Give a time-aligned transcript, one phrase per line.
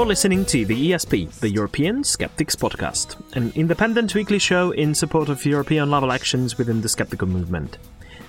[0.00, 5.28] You're listening to the ESP, the European Skeptics Podcast, an independent weekly show in support
[5.28, 7.76] of European level actions within the skeptical movement.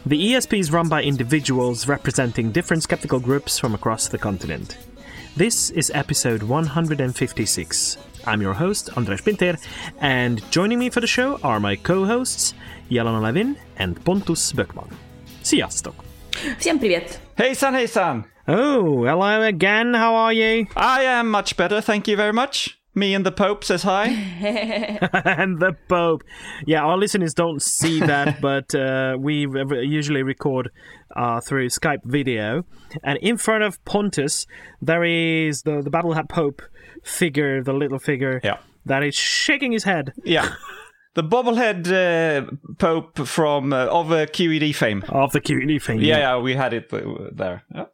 [0.05, 4.79] The ESP is run by individuals representing different skeptical groups from across the continent.
[5.37, 7.97] This is episode 156.
[8.27, 9.55] I'm your host, Andres Pinter,
[10.01, 12.53] and joining me for the show are my co hosts,
[12.89, 14.91] Jelena Levin and Pontus Böckman.
[15.41, 16.10] Sziasztok!
[16.59, 17.19] Всем привет.
[17.37, 18.25] Hejsan hejsan.
[18.47, 19.93] Oh, hello again.
[19.93, 20.65] How are you?
[20.75, 22.77] I am much better, thank you very much.
[22.93, 24.07] Me and the Pope says hi.
[25.23, 26.23] and the Pope.
[26.65, 30.71] Yeah, our listeners don't see that, but uh, we re- usually record
[31.15, 32.63] uh, through Skype video.
[33.03, 34.45] And in front of Pontus,
[34.81, 36.61] there is the, the bobblehead Pope
[37.03, 38.57] figure, the little figure yeah.
[38.85, 40.11] that is shaking his head.
[40.25, 40.53] Yeah.
[41.13, 45.03] The bobblehead uh, Pope from uh, of uh, QED fame.
[45.09, 45.99] of the QED fame.
[45.99, 46.89] Yeah, yeah, we had it
[47.35, 47.63] there.
[47.73, 47.85] Yeah.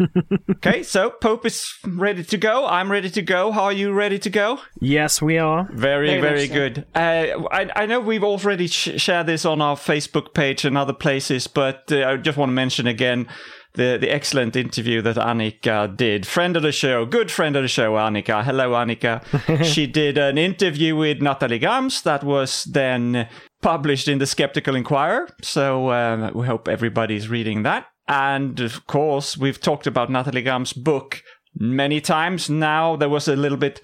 [0.50, 2.66] okay, so Pope is ready to go.
[2.66, 3.52] I'm ready to go.
[3.52, 4.58] How are you ready to go?
[4.80, 5.68] Yes, we are.
[5.72, 6.54] Very, Very very, so.
[6.54, 6.86] good.
[6.94, 10.94] Uh, I, I know we've already sh- shared this on our Facebook page and other
[10.94, 13.28] places, but uh, I just want to mention again
[13.74, 16.26] the, the excellent interview that Annika did.
[16.26, 18.44] Friend of the show, good friend of the show, Annika.
[18.44, 19.22] Hello, Annika.
[19.64, 23.28] she did an interview with Natalie Grams that was then
[23.62, 25.28] published in the Skeptical Inquirer.
[25.42, 27.86] So um, we hope everybody's reading that.
[28.08, 31.22] And of course, we've talked about Natalie Grams' book
[31.54, 32.96] many times now.
[32.96, 33.80] There was a little bit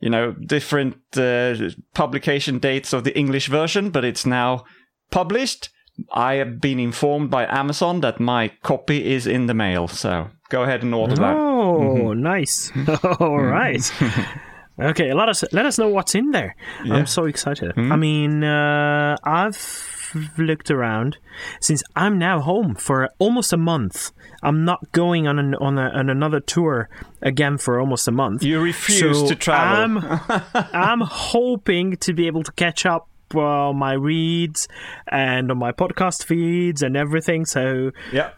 [0.00, 1.54] you know, different uh,
[1.94, 4.64] publication dates of the English version, but it's now
[5.10, 5.68] published.
[6.12, 10.62] I have been informed by Amazon that my copy is in the mail, so go
[10.62, 11.36] ahead and order that.
[11.36, 12.22] Oh, mm-hmm.
[12.22, 12.70] nice.
[12.80, 13.22] Mm-hmm.
[13.22, 13.82] All right.
[14.80, 16.56] Okay, let us let us know what's in there.
[16.90, 17.72] I'm so excited.
[17.72, 17.92] Mm-hmm.
[17.92, 21.18] I mean, uh, I've looked around
[21.60, 24.10] since I'm now home for almost a month.
[24.42, 26.88] I'm not going on an, on, a, on another tour
[27.20, 28.42] again for almost a month.
[28.42, 30.00] You refuse So to travel.
[30.02, 34.68] I'm, I'm hoping to be able to catch up on my reads
[35.08, 37.44] and on my podcast feeds and everything.
[37.46, 38.30] So Yeah.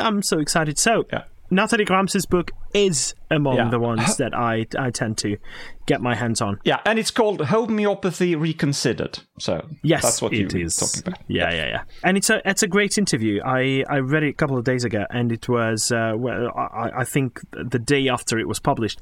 [0.00, 0.78] I'm so excited.
[0.78, 1.24] So Yeah.
[1.50, 3.70] Natalie Grams's book is among Yeah.
[3.70, 5.38] the ones that I I tend to
[5.86, 6.58] get my hands on.
[6.64, 9.20] Yeah, and it's called Homeopathy Reconsidered.
[9.38, 10.76] So Yes, that's what it is.
[10.76, 11.24] talking about.
[11.26, 11.82] Yeah, yeah, yeah.
[12.04, 13.40] And it's a it's a great interview.
[13.42, 16.90] I, I read it a couple of days ago, and it was uh, well, I,
[16.98, 19.00] I think the day after it was published.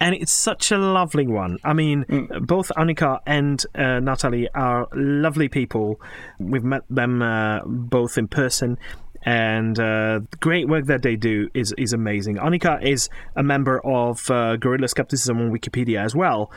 [0.00, 1.58] And it's such a lovely one.
[1.64, 2.46] I mean, Mm.
[2.46, 5.98] both Annika and uh, Natalie are lovely people.
[6.38, 8.76] We've met them uh, both in person,
[9.22, 12.36] and uh, the great work that they do is is amazing.
[12.36, 16.50] Annika is a member of uh, Guerrilla Skepticism on Wikipedia as well,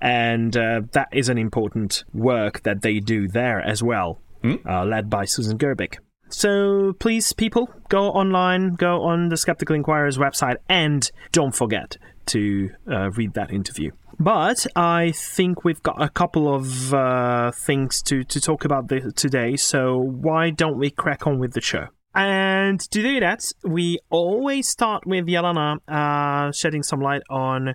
[0.00, 5.10] and uh, that is an important work that they do there as well, uh, led
[5.10, 5.98] by Susan Gerbic.
[6.30, 11.96] So please, people, go online, go on the Skeptical Inquirer's website, and don't forget
[12.28, 13.90] to uh, read that interview.
[14.18, 19.56] But I think we've got a couple of uh, things to, to talk about today,
[19.56, 21.86] so why don't we crack on with the show?
[22.14, 27.74] And to do that, we always start with Yelena uh, shedding some light on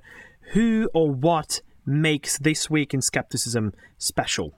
[0.52, 4.58] who or what makes this week in skepticism special.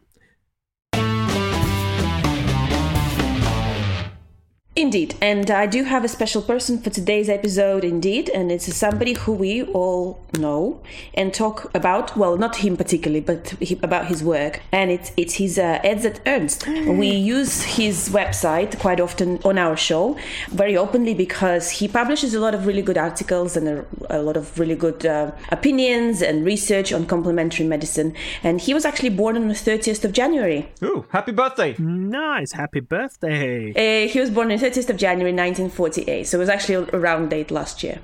[4.78, 9.14] Indeed, and I do have a special person for today's episode, indeed, and it's somebody
[9.14, 10.82] who we all know
[11.14, 12.18] and talk about.
[12.18, 16.20] Well, not him particularly, but he, about his work, and it's it's his uh, Edzard
[16.26, 16.68] Ernst.
[16.68, 20.18] We use his website quite often on our show,
[20.50, 24.36] very openly, because he publishes a lot of really good articles and a, a lot
[24.36, 28.14] of really good uh, opinions and research on complementary medicine.
[28.44, 30.70] And he was actually born on the 30th of January.
[30.84, 31.78] Ooh, happy birthday!
[31.78, 33.72] Nice, happy birthday!
[33.72, 37.30] Uh, he was born on 30th of January 1948, so it was actually a round
[37.30, 38.00] date last year.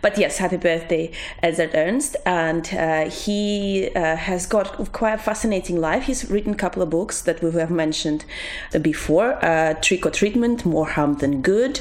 [0.00, 1.10] But yes, happy birthday,
[1.42, 2.16] Edzard Ernst.
[2.24, 6.04] And uh, he uh, has got quite a fascinating life.
[6.04, 8.24] He's written a couple of books that we have mentioned
[8.80, 11.80] before uh, Trick or Treatment, More Harm Than Good.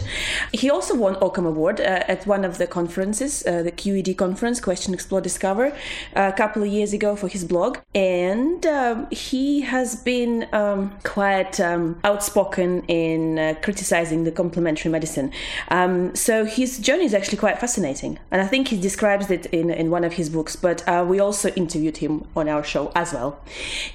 [0.52, 4.60] He also won Ockham Award uh, at one of the conferences, uh, the QED conference,
[4.60, 5.76] Question, Explore, Discover,
[6.16, 7.78] a couple of years ago for his blog.
[7.94, 8.66] And
[9.12, 15.32] he has been um, quite um, outspoken in uh, criticizing the complementary medicine.
[15.70, 18.07] Um, so his journey is actually quite fascinating.
[18.32, 21.18] And I think he describes it in, in one of his books, but uh, we
[21.20, 23.32] also interviewed him on our show as well,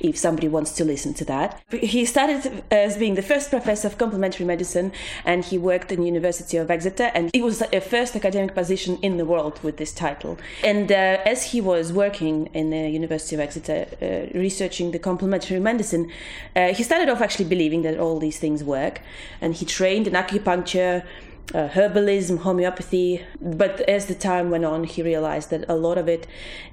[0.00, 1.48] if somebody wants to listen to that.
[1.70, 4.88] He started as being the first professor of complementary medicine,
[5.24, 8.98] and he worked in the University of Exeter, and it was the first academic position
[9.02, 10.38] in the world with this title.
[10.64, 15.60] And uh, as he was working in the University of Exeter, uh, researching the complementary
[15.60, 16.10] medicine,
[16.56, 19.00] uh, he started off actually believing that all these things work,
[19.40, 21.04] and he trained in acupuncture
[21.54, 23.24] uh, herbalism, homeopathy.
[23.40, 26.26] But as the time went on, he realized that a lot of it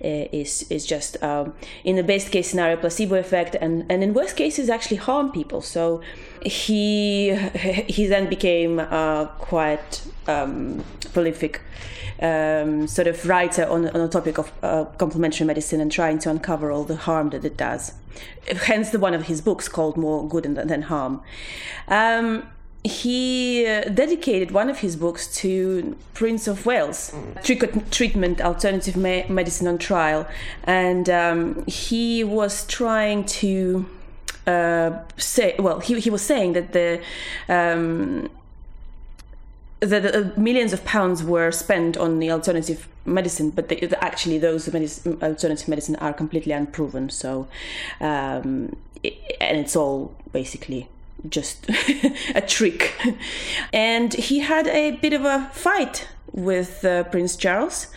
[0.04, 4.14] uh, is is just um, in the best case scenario placebo effect, and and in
[4.14, 5.62] worst cases actually harm people.
[5.62, 6.02] So
[6.46, 7.36] he
[7.88, 10.84] he then became uh, quite um,
[11.14, 11.62] prolific.
[12.22, 16.30] Um, sort of writer on, on the topic of uh, complementary medicine and trying to
[16.30, 17.94] uncover all the harm that it does.
[18.66, 21.22] Hence, the one of his books called "More Good than, than Harm."
[21.88, 22.44] Um,
[22.84, 29.68] he uh, dedicated one of his books to Prince of Wales, Trick- treatment alternative medicine
[29.68, 30.28] on trial,
[30.64, 33.86] and um, he was trying to
[34.48, 37.02] uh, say, well, he he was saying that the.
[37.48, 38.30] Um,
[39.82, 44.72] that uh, millions of pounds were spent on the alternative medicine, but they, actually those
[44.74, 47.10] medicine, alternative medicine are completely unproven.
[47.10, 47.48] So,
[48.02, 50.90] um, it, and it's all basically
[51.28, 51.70] just
[52.36, 52.94] a trick.
[53.74, 57.88] And he had a bit of a fight with uh, Prince Charles.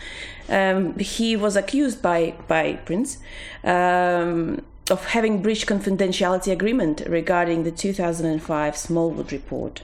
[0.49, 3.17] Um, he was accused by by Prince
[3.63, 4.61] um,
[4.91, 9.83] of having breached confidentiality agreement regarding the 2005 Smallwood report.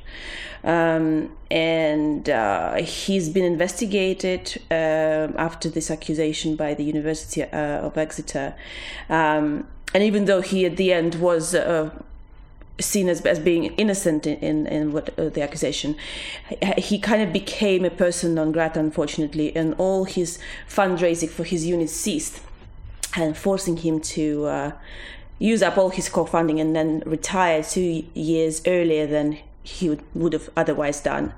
[0.64, 7.98] Um, and uh, he's been investigated uh, after this accusation by the University uh, of
[7.98, 8.56] Exeter.
[9.10, 11.90] Um, and even though he at the end was uh,
[12.80, 15.96] seen as, as being innocent in, in, in what uh, the accusation.
[16.78, 21.66] He kind of became a person non grata, unfortunately, and all his fundraising for his
[21.66, 22.42] unit ceased,
[23.16, 24.72] and forcing him to uh,
[25.40, 30.04] use up all his core funding and then retire two years earlier than he would,
[30.14, 31.34] would have otherwise done.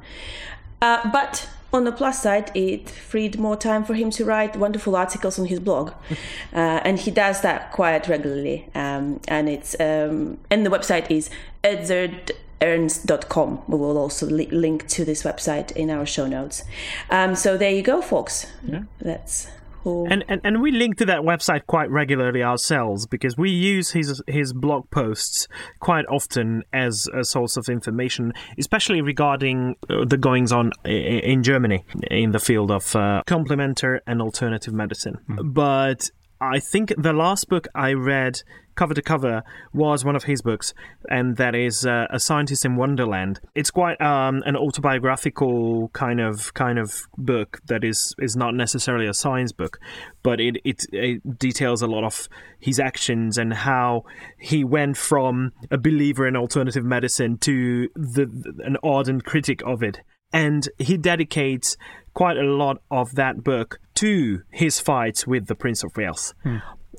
[0.82, 4.96] Uh, but on the plus side, it freed more time for him to write wonderful
[4.96, 5.92] articles on his blog,
[6.54, 8.70] uh, and he does that quite regularly.
[8.76, 11.30] Um, and it's um, and the website is
[11.64, 13.62] edzardernst.com.
[13.68, 16.64] We will also li- link to this website in our show notes.
[17.10, 18.48] Um, so there you go, folks.
[18.66, 18.84] Yeah.
[19.00, 19.48] That's
[19.84, 20.08] who.
[20.08, 24.22] And, and and we link to that website quite regularly ourselves because we use his
[24.28, 25.48] his blog posts
[25.80, 31.84] quite often as a source of information, especially regarding uh, the goings on in Germany
[32.10, 35.18] in the field of uh, complementary and alternative medicine.
[35.28, 36.10] But
[36.42, 38.42] I think the last book I read
[38.74, 39.44] cover to cover
[39.74, 40.74] was one of his books,
[41.08, 43.40] and that is uh, A Scientist in Wonderland.
[43.54, 49.06] It's quite um, an autobiographical kind of kind of book that is is not necessarily
[49.06, 49.78] a science book,
[50.24, 52.28] but it, it it details a lot of
[52.60, 54.06] his actions and how
[54.40, 58.24] he went from a believer in alternative medicine to the,
[58.66, 60.00] an ardent critic of it.
[60.34, 61.78] And he dedicates
[62.14, 66.34] quite a lot of that book to his fight with the Prince of Wales.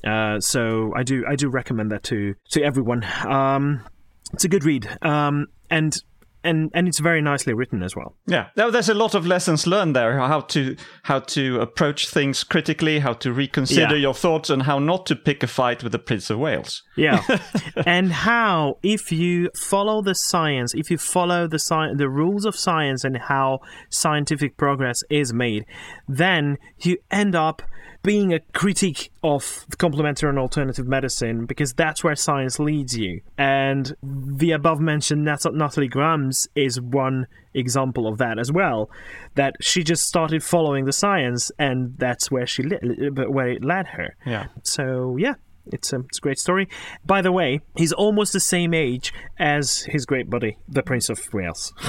[0.03, 3.05] Uh, so I do I do recommend that to to everyone.
[3.25, 3.85] Um,
[4.33, 5.95] it's a good read, um, and
[6.43, 8.15] and and it's very nicely written as well.
[8.27, 10.17] Yeah, Now, there's a lot of lessons learned there.
[10.19, 14.01] How to how to approach things critically, how to reconsider Yeah.
[14.01, 16.83] your thoughts, and how not to pick a fight with the Prince of Wales.
[16.95, 17.21] Yeah,
[17.85, 22.55] and how if you follow the science, if you follow the sci- the rules of
[22.55, 25.65] science and how scientific progress is made,
[26.07, 27.61] then you end up
[28.03, 33.21] being a critic of complementary and alternative medicine because that's where science leads you.
[33.37, 38.89] And the above mentioned Nat- Natalie Grams is one example of that as well.
[39.35, 43.87] That she just started following the science, and that's where she li- where it led
[43.87, 44.15] her.
[44.25, 44.47] Yeah.
[44.63, 45.35] So yeah,
[45.71, 46.67] it's a, it's a great story.
[47.05, 51.19] By the way, he's almost the same age as his great buddy, the Prince of
[51.33, 51.73] Wales,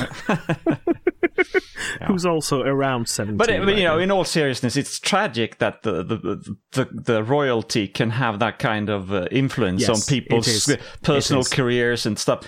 [2.06, 3.36] who's also around seventy.
[3.36, 7.24] But, uh, but, you know, in all seriousness, it's tragic that the the the, the
[7.24, 12.46] royalty can have that kind of uh, influence Yes, on people's personal careers and stuff.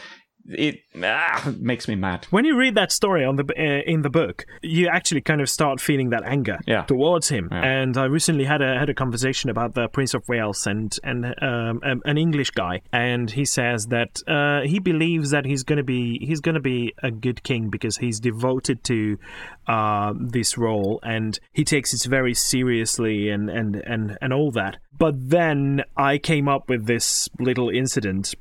[0.49, 2.26] It ah, makes me mad.
[2.31, 5.49] when you read that story on the uh, in the book, you actually kind of
[5.50, 6.83] start feeling that anger Yeah.
[6.85, 7.49] towards him.
[7.50, 7.62] Yeah.
[7.65, 11.26] And I recently had a had a conversation about the Prince of Wales and and
[11.43, 15.83] um, um, an English guy, and he says that uh, he believes that he's gonna
[15.85, 19.19] be he's gonna be a good king because he's devoted to
[19.67, 24.76] uh, this role and he takes it very seriously and and and and all that.
[24.99, 28.35] But then I came up with this little incident,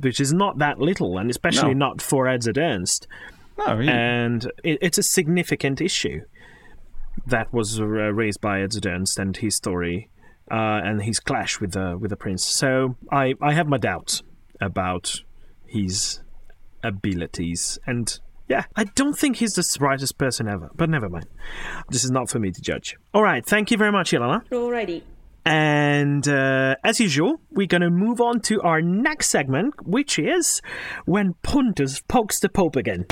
[0.00, 1.86] which is not that little, and especially No.
[1.88, 3.06] not for Edzard Ernst
[3.58, 6.20] No, he- and it, it's a significant issue
[7.26, 10.10] that was uh, raised by Ed Ernst and his story,
[10.50, 12.44] uh, and his clash with the with the prince.
[12.44, 14.22] So I I have my doubts
[14.60, 15.22] about
[15.66, 16.20] his
[16.82, 18.18] abilities, and
[18.48, 20.70] yeah, I don't think he's the smartest person ever.
[20.74, 21.26] But never mind.
[21.90, 22.96] This is not for me to judge.
[23.12, 24.46] All right, thank you very much, Ilana.
[24.50, 25.02] Alrighty.
[25.46, 30.60] And uh, as usual, we're going to move on to our next segment, which is
[31.04, 33.06] when Pontus pokes the Pope again.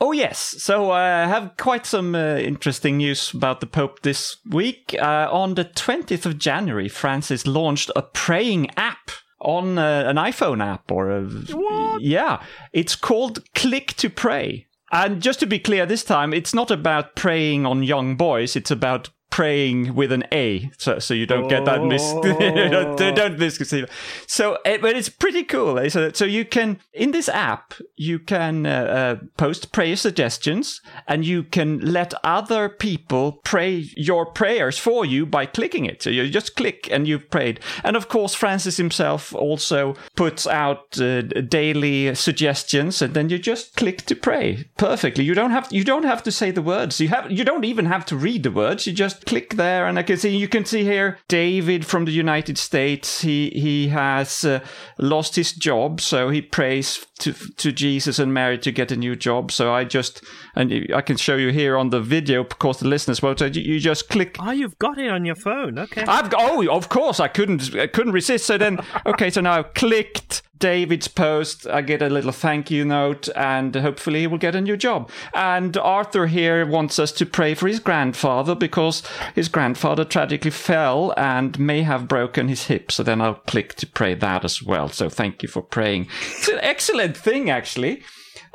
[0.00, 4.38] Oh yes, so uh, I have quite some uh, interesting news about the Pope this
[4.50, 4.94] week.
[4.98, 9.10] Uh, on the 20th of January, Francis launched a praying app
[9.40, 14.65] on uh, an iPhone app or a, yeah, it's called Click to Pray.
[14.92, 18.70] And just to be clear, this time it's not about preying on young boys; it's
[18.70, 23.84] about praying with an A, so so you don't get that mis don't, don't misconceive.
[24.26, 25.78] So, but it's pretty cool.
[25.78, 25.90] eh?
[25.90, 31.22] So, so you can in this app you can uh, uh, post prayer suggestions, and
[31.26, 36.02] you can let other people pray your prayers for you by clicking it.
[36.02, 37.60] So you just click and you've prayed.
[37.84, 43.76] And of course, Francis himself also puts out uh, daily suggestions, and then you just
[43.76, 45.24] click to pray perfectly.
[45.24, 46.98] You don't have you don't have to say the words.
[47.02, 48.86] You have you don't even have to read the words.
[48.86, 52.12] You just click there, and I can see you can see here David from the
[52.12, 53.22] United States.
[53.22, 54.60] He he has uh,
[54.98, 59.16] lost his job, so he prays to to Jesus and Mary to get a new
[59.16, 59.50] job.
[59.50, 63.20] So I just and I can show you here on the video because the listeners
[63.20, 63.40] won't.
[63.40, 65.78] So you you just click Oh, you've got it on your phone.
[65.78, 66.02] Okay.
[66.02, 68.46] I've got, oh, of course, I couldn't, I couldn't resist.
[68.46, 71.66] So then, okay, so now I've clicked David's post.
[71.66, 75.10] I get a little thank you note, and hopefully he will get a new job.
[75.34, 79.02] And Arthur here wants us to pray for his grandfather because
[79.34, 82.90] his grandfather tragically fell and may have broken his hip.
[82.90, 84.88] So then I'll click to pray that as well.
[84.88, 86.08] So thank you for praying.
[86.36, 88.02] It's an excellent thing, actually.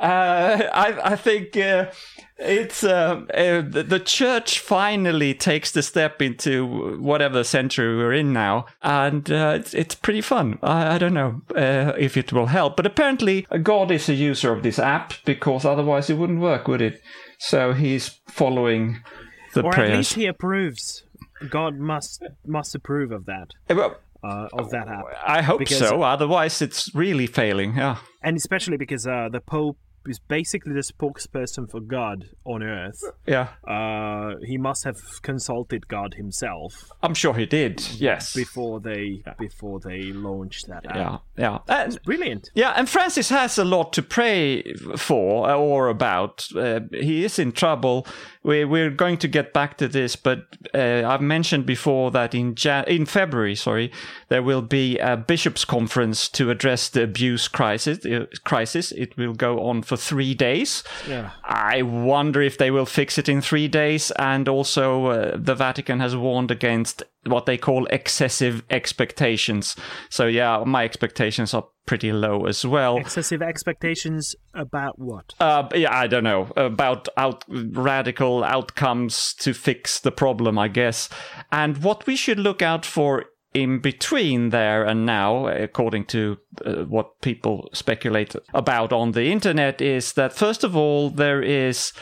[0.02, 1.56] Uh, I, I think.
[1.56, 1.86] Uh,
[2.38, 8.32] it's uh, uh, the the church finally takes the step into whatever century we're in
[8.32, 10.58] now, and uh, it's, it's pretty fun.
[10.60, 14.52] I, I don't know uh, if it will help, but apparently God is a user
[14.52, 17.00] of this app because otherwise it wouldn't work, would it?
[17.38, 19.02] So he's following
[19.54, 21.04] the or at least he approves.
[21.48, 26.02] God must must approve of that well, uh, of that app, I hope Because- so.
[26.02, 27.76] Otherwise, it's really failing.
[27.76, 27.98] Yeah.
[28.22, 33.02] and especially because uh, the Pope is basically the spokesperson for God on Earth.
[33.26, 33.48] Yeah.
[33.66, 37.80] Uh, he must have consulted God himself I'm sure he did.
[37.92, 38.34] Yes.
[38.34, 40.96] before they before they launched that app.
[40.96, 41.18] Yeah.
[41.36, 41.58] Yeah.
[41.68, 42.50] And Brilliant.
[42.54, 46.48] Yeah, and Francis has a lot to pray for or about.
[46.56, 48.06] Uh, he is in trouble.
[48.44, 52.54] We, we're going to get back to this, but uh, I've mentioned before that in
[52.56, 53.92] Jan- in February, sorry,
[54.28, 58.04] there will be a bishops' conference to address the abuse crisis.
[58.04, 58.90] Uh, crisis.
[58.92, 60.82] It will go on for three days.
[61.08, 61.30] Yeah.
[61.44, 64.10] I wonder if they will fix it in three days.
[64.12, 69.76] And also, uh, the Vatican has warned against what they call excessive expectations.
[70.10, 72.96] So, yeah, my expectations are pretty low as well.
[72.96, 75.34] Excessive expectations about what?
[75.40, 81.08] Uh, yeah, I don't know about out radical outcomes to fix the problem, I guess.
[81.50, 83.24] And what we should look out for
[83.54, 89.80] in between there and now, according to uh, what people speculate about on the internet,
[89.80, 91.92] is that first of all there is.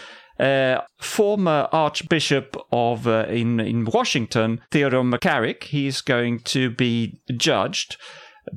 [0.41, 7.97] Uh, former Archbishop of uh, in in Washington, Theodore McCarrick, he's going to be judged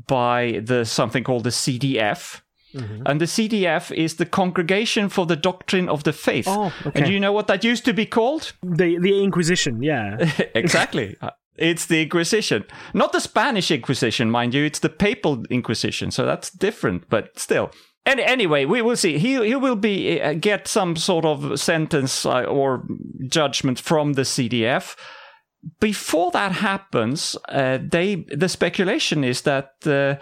[0.07, 2.41] by the something called the CDF,
[3.05, 6.47] and the CDF is the Congregation for the Doctrine of the Faith.
[6.47, 6.99] Oh, okay.
[6.99, 8.53] And do you know what that used to be called?
[8.61, 10.17] The the Inquisition, yeah.
[10.55, 11.17] exactly.
[11.55, 12.63] It's the Inquisition.
[12.95, 16.09] Not the Spanish Inquisition, mind you, it's the Papal Inquisition.
[16.09, 17.69] So that's different, but still.
[18.05, 19.17] And anyway, we will see.
[19.17, 22.83] He he will be uh, get some sort of sentence uh, or
[23.27, 24.95] judgment from the CDF.
[25.79, 30.15] Before that happens, uh, they the speculation is that uh,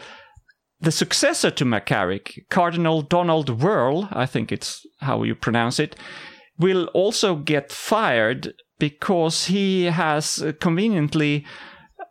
[0.79, 5.95] the successor to McCarrick, Cardinal Donald Wuerl, I think it's how you pronounce it,
[6.59, 11.45] will also get fired because he has conveniently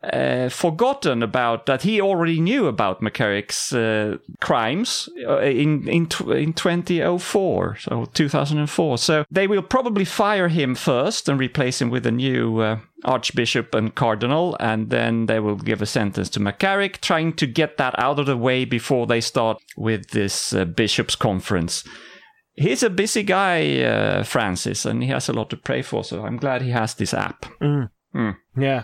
[0.02, 6.52] uh, forgotten about that he already knew about McCarrick's uh, crimes uh, in in in
[6.52, 8.98] 2004, so 2004.
[8.98, 13.74] So they will probably fire him first and replace him with a new uh, archbishop
[13.74, 17.94] and cardinal, and then they will give a sentence to McCarrick, trying to get that
[17.98, 21.84] out of the way before they start with this uh, bishops' conference
[22.56, 26.04] he's a busy guy, uh, Francis, and he has a lot to pray for.
[26.04, 27.46] So I'm glad he has this app.
[28.56, 28.82] Yeah.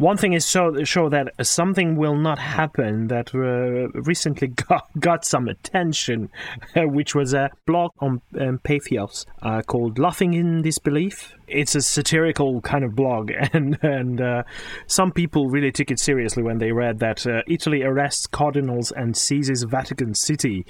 [0.00, 5.26] One thing is so sure that something will not happen that uh, recently got, got
[5.26, 6.30] some attention,
[6.74, 12.62] which was a blog on um, Patheos uh, called "Laughing in Disbelief." It's a satirical
[12.62, 14.44] kind of blog, and and uh,
[14.86, 19.14] some people really took it seriously when they read that uh, Italy arrests cardinals and
[19.14, 20.64] seizes Vatican City.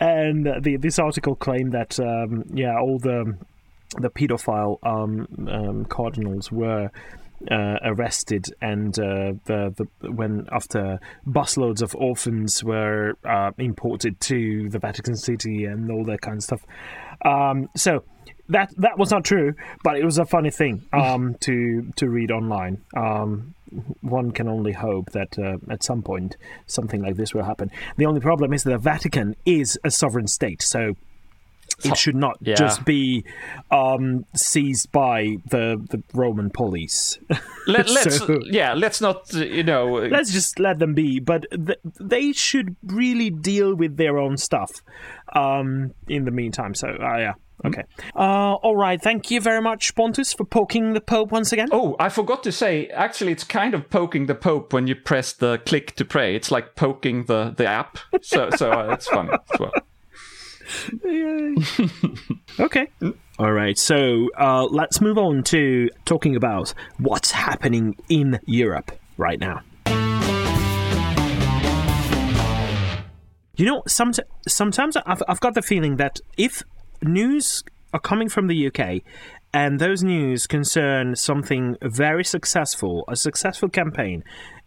[0.00, 3.38] and the, this article claimed that um, yeah, all the
[3.98, 6.90] the paedophile um, um, cardinals were
[7.50, 14.68] uh, arrested, and uh, the, the when after busloads of orphans were uh, imported to
[14.68, 16.60] the Vatican City and all that kind of stuff.
[17.24, 18.04] Um, so
[18.50, 22.30] that that was not true, but it was a funny thing um, to to read
[22.30, 22.82] online.
[22.96, 23.54] Um,
[24.00, 27.70] one can only hope that uh, at some point something like this will happen.
[27.96, 30.96] The only problem is that the Vatican is a sovereign state, so
[31.84, 32.54] it should not Yeah.
[32.54, 33.24] just be
[33.70, 37.18] um, seized by the the Roman police.
[37.66, 39.86] Let, let's So- yeah, let's not you know.
[39.94, 44.70] Let's just let them be, but th- they should really deal with their own stuff.
[45.34, 47.32] Um, in the meantime, so uh, yeah,
[47.64, 47.82] okay.
[48.16, 51.68] Uh, all right, thank you very much, Pontus, for poking the Pope once again.
[51.70, 52.88] Oh, I forgot to say.
[52.88, 56.34] Actually, it's kind of poking the Pope when you press the click to pray.
[56.34, 57.98] It's like poking the the app.
[58.22, 59.72] So so uh, it's fun as well.
[62.58, 62.88] Okay.
[63.38, 69.40] All right, so uh, let's move on to talking about what's happening in Europe right
[69.40, 69.62] now.
[73.56, 74.12] You know, some,
[74.46, 76.62] sometimes I've, I've got the feeling that if
[77.02, 77.62] news
[77.92, 79.02] are coming from the UK
[79.52, 84.22] and those news concern something very successful, a successful campaign,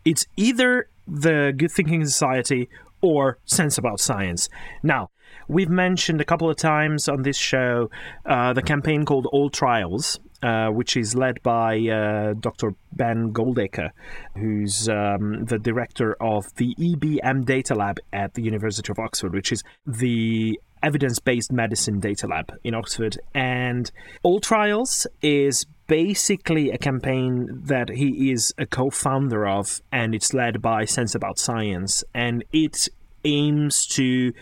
[0.05, 2.69] it's either the Good Thinking Society
[3.01, 4.49] or Sense About Science.
[4.81, 5.09] Now,
[5.47, 7.89] we've mentioned a couple of times on this show
[8.25, 12.75] uh, the campaign called All Trials, uh, which is led by uh, Dr.
[12.91, 13.91] Ben Goldacre,
[14.35, 19.51] who's um, the director of the EBM Data Lab at the University of Oxford, which
[19.51, 23.17] is the evidence based medicine data lab in Oxford.
[23.33, 23.89] And
[24.21, 30.33] All Trials is basically a campaign that he is a co founder of, and it's
[30.33, 32.03] led by Sense About Science.
[32.13, 32.89] And it
[33.23, 34.33] aims to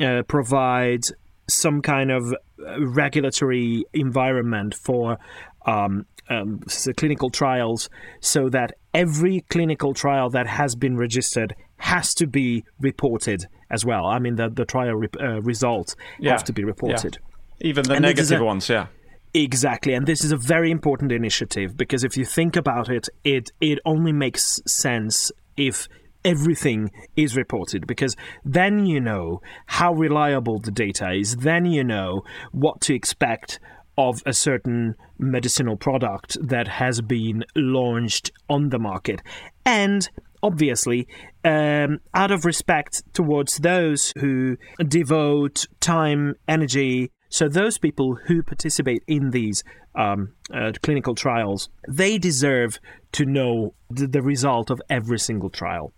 [0.00, 1.02] uh, provide
[1.48, 5.18] some kind of uh, regulatory environment for
[5.66, 6.60] um, um,
[6.96, 13.44] clinical trials so that every clinical trial that has been registered has to be reported
[13.70, 14.06] as well.
[14.06, 16.66] I mean, the, the trial re- uh, results Yeah, have to be yeah.
[16.68, 17.18] reported.
[17.60, 18.86] Even the And negative a- ones, yeah.
[19.36, 23.50] Exactly, and this is a very important initiative because if you think about it, it
[23.60, 25.88] it only makes sense if
[26.24, 32.22] everything is reported because then you know how reliable the data is, then you know
[32.52, 33.60] what to expect
[33.96, 39.22] of a certain medicinal product that has been launched on the market.
[39.64, 40.08] And
[40.42, 41.06] obviously,
[41.44, 44.56] um, out of respect towards those who
[44.86, 49.64] devote time, energy, so those people who participate in these
[49.96, 52.78] um, uh, clinical trials, they deserve
[53.10, 55.92] to know the, the result of every single trial.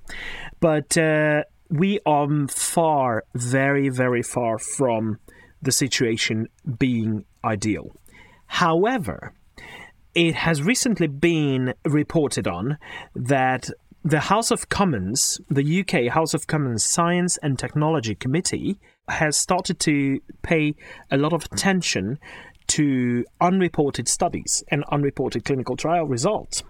[0.61, 5.19] But uh, we are far, very, very far from
[5.61, 7.95] the situation being ideal.
[8.47, 9.35] However,
[10.15, 12.79] it has recently been reported on
[13.15, 13.69] that
[14.07, 19.81] the House of Commons, the UK House of Commons Science and Technology Committee, has started
[19.81, 20.77] to pay
[21.11, 22.21] a lot of attention
[22.69, 26.63] to unreported studies and unreported clinical trial results.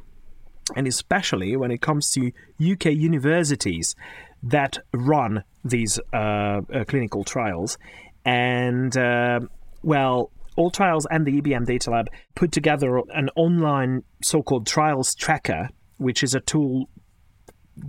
[0.75, 3.95] And especially when it comes to UK universities
[4.43, 7.77] that run these uh, uh, clinical trials.
[8.25, 9.41] And, uh,
[9.83, 15.15] well, all trials and the EBM Data Lab put together an online so called trials
[15.15, 15.69] tracker,
[15.99, 16.89] which is a tool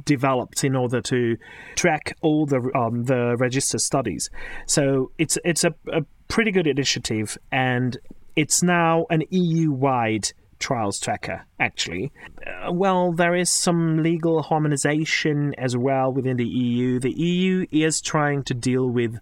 [0.05, 1.37] developed in order to
[1.75, 4.29] track all the um, the registered studies.
[4.65, 7.97] So it's it's a, a pretty good initiative, and
[8.35, 11.45] it's now an EU wide trials tracker.
[11.59, 12.11] Actually,
[12.45, 16.99] uh, well, there is some legal harmonization as well within the EU.
[16.99, 19.19] The EU is trying to deal with,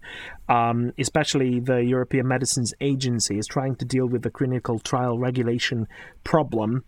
[0.48, 5.86] um, especially the European Medicines Agency, is trying to deal with the clinical trial regulation
[6.24, 6.84] problem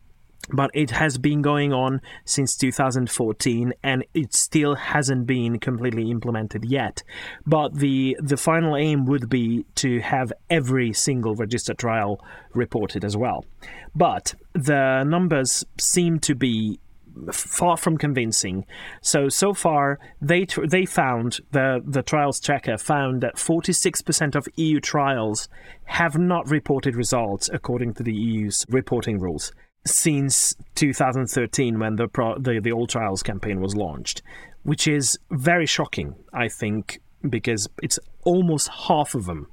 [0.52, 6.64] but it has been going on since 2014 and it still hasn't been completely implemented
[6.64, 7.02] yet
[7.46, 13.16] but the the final aim would be to have every single register trial reported as
[13.16, 13.44] well
[13.94, 16.78] but the numbers seem to be
[17.32, 18.64] far from convincing.
[19.00, 24.48] So so far, they tr- they found the the trials tracker found that 46% of
[24.56, 25.48] EU trials
[25.84, 29.52] have not reported results according to the EU's reporting rules.
[29.86, 34.22] Since 2013 when the, pro- the the All Trials campaign was launched,
[34.62, 36.14] which is very shocking.
[36.32, 39.48] I think because it's almost half of them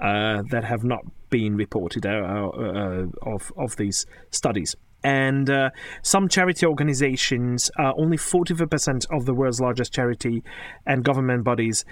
[0.00, 4.74] uh, that have not been reported uh, uh, of of these studies.
[5.02, 5.68] And uh,
[6.00, 10.42] some charity organizations, uh, only 40% of the world's largest charity
[10.86, 11.84] and government bodies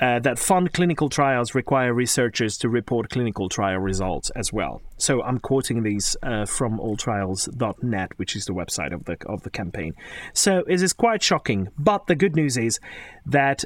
[0.00, 4.82] uh, that fund clinical trials require researchers to report clinical trial results as well.
[4.98, 9.50] So I'm quoting these uh, from alltrials.net, which is the website of the of the
[9.50, 9.94] campaign.
[10.34, 11.68] So it is quite shocking.
[11.78, 12.78] But the good news is
[13.24, 13.64] that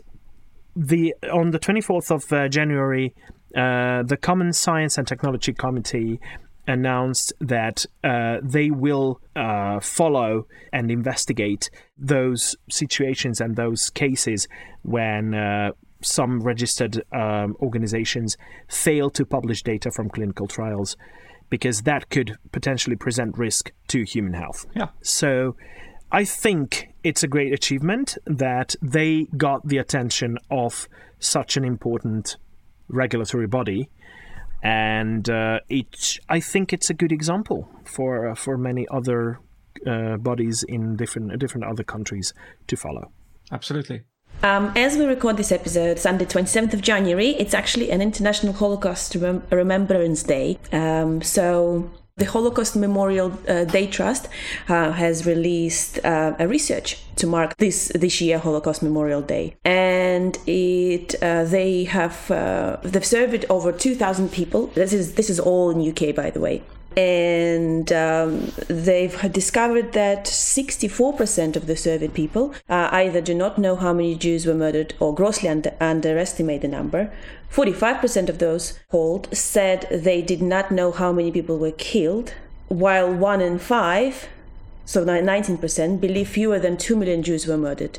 [0.76, 3.14] the on the 24th of uh, January,
[3.56, 6.20] uh, the Common Science and Technology Committee
[6.66, 14.46] announced that uh, they will uh, follow and investigate those situations and those cases
[14.82, 18.36] when uh, some registered um, organizations
[18.68, 20.96] fail to publish data from clinical trials
[21.50, 24.66] because that could potentially present risk to human health.
[24.74, 24.88] Yeah.
[25.02, 25.56] So
[26.12, 32.36] I think it's a great achievement that they got the attention of such an important
[32.88, 33.88] regulatory body.
[34.62, 39.40] And uh, it, I think it's a good example for uh, for many other
[39.86, 42.34] uh, bodies in different different other countries
[42.66, 43.10] to follow.
[43.50, 44.02] Absolutely.
[44.42, 49.12] Um, as we record this episode, Sunday, 27th of January, it's actually an International Holocaust
[49.12, 50.58] Remem- Remembrance Day.
[50.72, 54.28] Um, so the Holocaust Memorial uh, Day Trust
[54.68, 60.38] uh, has released uh, a research to mark this this year Holocaust Memorial Day, and
[60.46, 64.68] it uh, they have uh, they've surveyed over 2,000 people.
[64.68, 66.62] This is this is all in UK, by the way.
[66.96, 73.76] And um, they've discovered that 64% of the surveyed people uh, either do not know
[73.76, 77.12] how many Jews were murdered or grossly under- underestimate the number.
[77.52, 82.34] 45% of those polled said they did not know how many people were killed,
[82.68, 84.28] while one in five,
[84.84, 87.98] so 19%, believe fewer than 2 million Jews were murdered.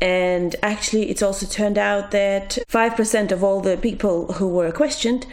[0.00, 5.26] And actually, it's also turned out that 5% of all the people who were questioned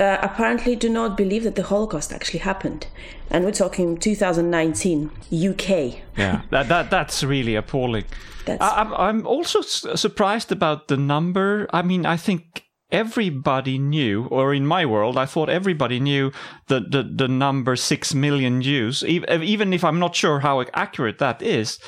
[0.00, 2.86] uh, apparently do not believe that the Holocaust actually happened.
[3.30, 5.68] And we're talking 2019, UK.
[6.16, 8.04] Yeah, that, that that's really appalling.
[8.46, 11.68] That's- I, I'm I'm also s- surprised about the number.
[11.72, 16.32] I mean, I think everybody knew, or in my world, I thought everybody knew
[16.68, 19.04] the the, the number six million Jews.
[19.04, 21.78] Even, even if I'm not sure how accurate that is.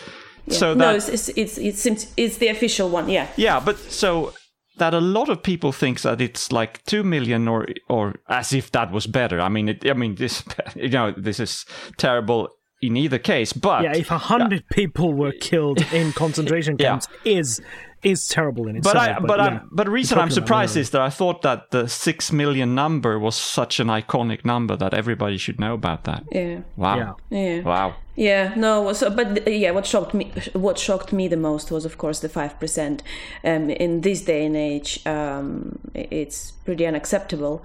[0.48, 3.28] So no, it's, it's, it's, it's, it's the official one, yeah.
[3.36, 4.32] yeah, but so
[4.78, 8.70] that a lot of people think that it's like two million, or or as if
[8.72, 9.40] that was better.
[9.40, 10.42] I mean, it, I mean this,
[10.76, 11.64] you know, this is
[11.98, 12.48] terrible
[12.80, 13.52] in either case.
[13.52, 16.90] But Yeah, if a hundred people were killed in concentration Yeah.
[16.90, 17.60] camps is
[18.02, 19.16] is terrible in but itself.
[19.18, 19.44] I, but, yeah.
[19.44, 23.18] I'm, but the reason I'm surprised is that I thought that the six million number
[23.18, 26.24] was such an iconic number that everybody should know about that.
[26.32, 26.60] Yeah.
[26.76, 27.16] Wow.
[27.30, 27.38] Yeah.
[27.38, 27.62] Yeah.
[27.62, 27.94] Wow.
[28.14, 28.92] Yeah, no.
[28.92, 32.28] So, but yeah, what shocked me, what shocked me the most was, of course, the
[32.28, 33.02] five percent.
[33.42, 37.62] Um, in this day and age, um, it's pretty unacceptable.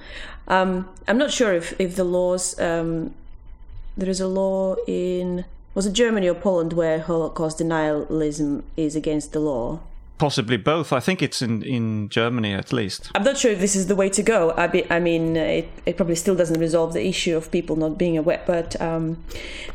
[0.47, 2.57] Um, I'm not sure if if the laws.
[2.59, 3.13] Um,
[3.97, 9.33] there is a law in was it Germany or Poland where Holocaust denialism is against
[9.33, 9.79] the law.
[10.17, 10.91] Possibly both.
[10.91, 13.11] I think it's in, in Germany at least.
[13.13, 14.51] I'm not sure if this is the way to go.
[14.57, 17.97] I, be, I mean, it, it probably still doesn't resolve the issue of people not
[17.99, 19.23] being aware, but um,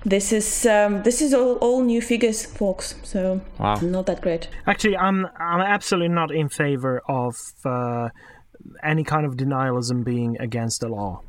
[0.04, 2.96] this is um, this is all, all new figures, folks.
[3.04, 3.76] So Wow.
[3.82, 4.48] not that great.
[4.66, 8.08] Actually, I'm I'm absolutely not in favor of uh,
[8.82, 11.20] any kind of denialism being against the law.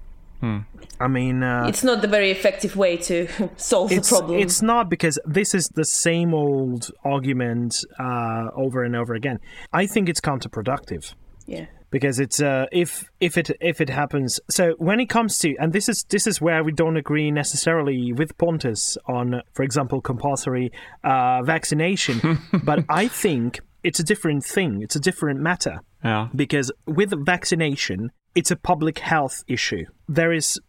[1.00, 3.28] I mean, uh, It's not the very effective way to
[3.58, 4.40] solve the problem.
[4.40, 9.40] it's not because this is the same old argument uh, over and over again.
[9.72, 11.14] I think it's counterproductive.
[11.46, 11.66] yeah.
[11.92, 14.40] because it's uh, if if it if it happens.
[14.50, 18.12] So when it comes to and this is this is where we don't agree necessarily
[18.14, 20.72] with Pontus on, for example, compulsory
[21.04, 22.40] uh, vaccination.
[22.64, 24.82] but I think it's a different thing.
[24.82, 26.30] It's a different matter Yeah.
[26.36, 29.86] because with vaccination, it's a public health issue.
[30.08, 30.60] There is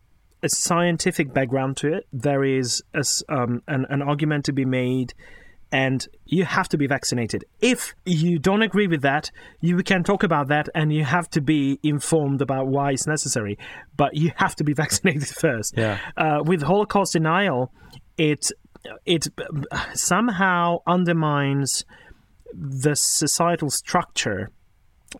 [0.42, 2.06] a scientific background to it.
[2.12, 5.14] There is a um, an, an argument to be made,
[5.72, 7.44] and you have to be vaccinated.
[7.60, 11.40] If you don't agree with that, you can talk about that, and you have to
[11.40, 13.58] be informed about why it's necessary.
[13.96, 15.74] But you have to be vaccinated first.
[15.76, 15.98] Yeah.
[16.16, 17.72] Uh, with Holocaust denial,
[18.18, 18.50] it
[19.06, 19.28] it
[19.94, 21.84] somehow undermines
[22.52, 24.50] the societal structure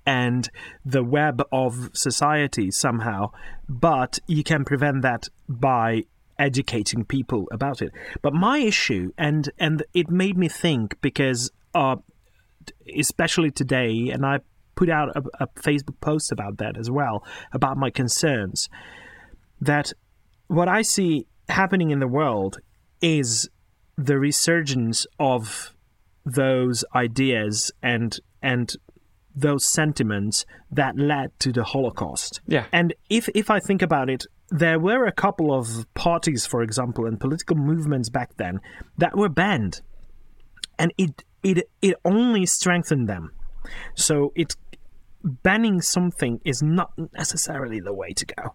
[0.07, 0.49] and
[0.85, 3.31] the web of society somehow,
[3.69, 6.03] but you can prevent that by
[6.39, 7.93] educating people about it.
[8.23, 11.97] But my issue, and and it made me think because, uh,
[12.97, 14.41] especially today, and I
[14.75, 18.69] put out a, a Facebook post about that as well about my concerns.
[19.61, 19.93] That
[20.49, 22.59] what I see happening in the world
[23.01, 23.49] is
[23.97, 25.75] the resurgence of
[26.25, 28.75] those ideas and and
[29.35, 32.41] those sentiments that led to the Holocaust.
[32.47, 32.67] Yeah.
[32.73, 37.07] And if if I think about it, there were a couple of parties, for example,
[37.07, 38.61] and political movements back then
[38.99, 39.81] that were banned.
[40.79, 43.33] And it it it only strengthened them.
[43.95, 44.55] So it
[45.23, 48.55] banning something is not necessarily the way to go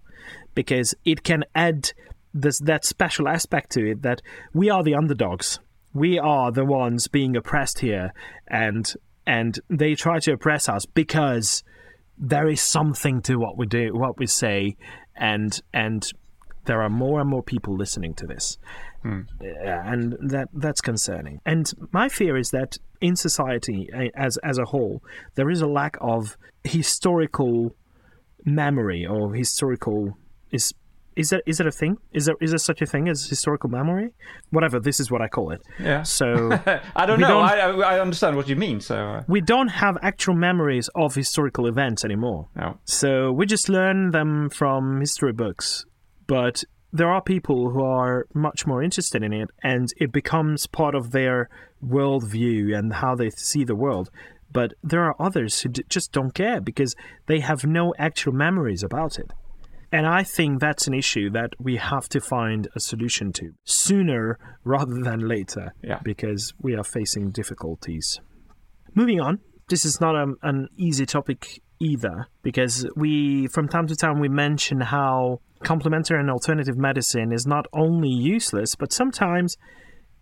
[0.54, 1.92] because it can add
[2.34, 4.22] this that special aspect to it that
[4.54, 5.60] we are the underdogs
[5.94, 8.14] we are the ones being oppressed here
[8.48, 8.94] and
[9.30, 11.64] and they try to oppress us because
[12.18, 14.76] there is something to what we do what we say
[15.16, 16.12] and and
[16.66, 18.58] there are more and more people listening to this
[19.42, 21.40] uh, and that that's concerning.
[21.46, 25.02] And my fear is that in society as as a whole,
[25.36, 27.76] there is a lack of historical
[28.46, 30.18] memory or historical
[30.52, 30.74] is
[31.22, 31.94] is that is that a thing?
[32.14, 34.08] Is there is there such a thing as historical memory?
[34.56, 35.62] Whatever, this is what I call it.
[35.90, 36.04] Yeah.
[36.04, 36.26] So
[37.02, 37.28] I don't know.
[37.28, 37.44] don't-
[37.84, 38.80] I, I understand what you mean.
[38.82, 42.48] So uh, we don't have actual memories of historical events anymore.
[42.56, 42.70] no.
[42.86, 45.86] So we just learn them from history books.
[46.28, 50.96] But there are people who are much more interested in it, and it becomes part
[50.96, 51.48] of their
[52.00, 54.10] worldview and how they see the world.
[54.52, 56.96] But there are others who d- just don't care because
[57.28, 59.32] they have no actual memories about it.
[59.92, 64.38] And I think that's an issue that we have to find a solution to sooner
[64.64, 66.00] rather than later Yeah.
[66.04, 68.20] because we are facing difficulties.
[68.94, 73.96] Moving on, this is not a, an easy topic either because we, from time to
[73.96, 79.58] time, we mention how complementary and alternative medicine is not only useless, but sometimes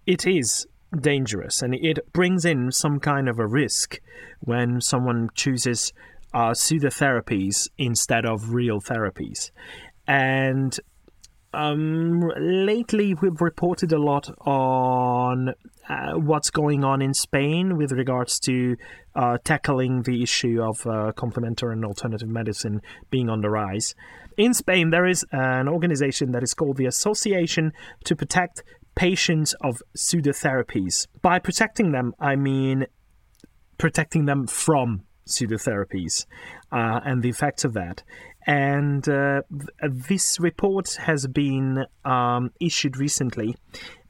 [0.06, 0.66] it is
[1.02, 4.00] dangerous and it brings in some kind of a risk
[4.40, 5.92] when someone chooses
[6.38, 9.50] uh, pseudotherapies instead of real therapies.
[10.08, 10.80] And
[11.52, 15.56] um, lately, we've reported a lot on
[15.90, 18.76] uh, what's going on in Spain with regards to
[19.16, 23.96] uh, tackling the issue of uh, complementary and alternative medicine being on the rise.
[24.38, 27.74] In Spain, there is an organization that is called the Association
[28.04, 31.08] to Protect Patients of Pseudotherapies.
[31.24, 32.86] By protecting them, I mean
[33.80, 36.26] protecting them from pseudotherapies
[36.72, 38.04] uh, and the effects of that.
[38.46, 43.56] And uh, th- this report has been um, issued recently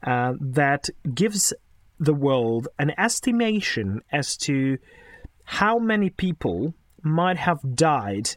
[0.06, 1.52] uh, that gives
[1.98, 4.78] the world an estimation as to
[5.44, 8.36] how many people might have died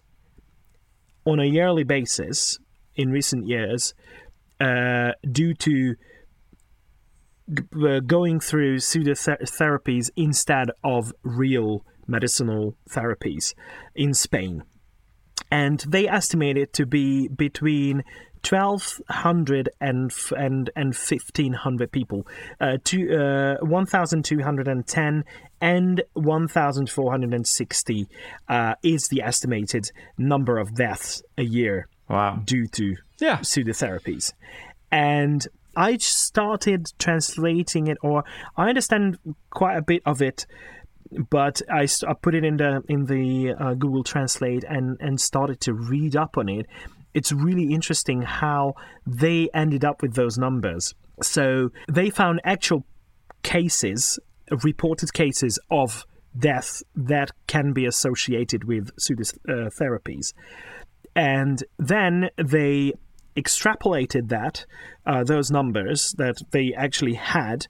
[1.25, 2.57] on a yearly basis
[2.95, 3.93] in recent years
[4.59, 5.95] uh, due to
[7.53, 13.53] g- uh, going through pseudotherapies instead of real medicinal therapies
[13.95, 14.63] in Spain.
[15.49, 18.03] And they estimate it to be between
[18.47, 22.25] 1,200 and, and, and 1,500 people.
[22.59, 25.23] Uh, to, uh, 1,210
[25.61, 28.07] and 1,460
[28.49, 32.41] uh, is the estimated number of deaths a year Wow.
[32.43, 33.39] due to Yeah.
[33.39, 34.33] pseudotherapies.
[34.91, 38.23] And I started translating it, or
[38.57, 39.17] I understand
[39.49, 40.45] quite a bit of it,
[41.29, 41.87] but I
[42.21, 46.37] put it in the in the uh, Google Translate and and started to read up
[46.37, 46.65] on it.
[47.13, 50.93] It's really interesting how they ended up with those numbers.
[51.21, 52.85] So they found actual
[53.43, 54.17] cases,
[54.63, 56.05] reported cases of
[56.37, 60.31] death that can be associated with pseudotherapies
[61.15, 62.93] and then they
[63.35, 64.65] extrapolated that
[65.05, 67.67] uh, those numbers that they actually had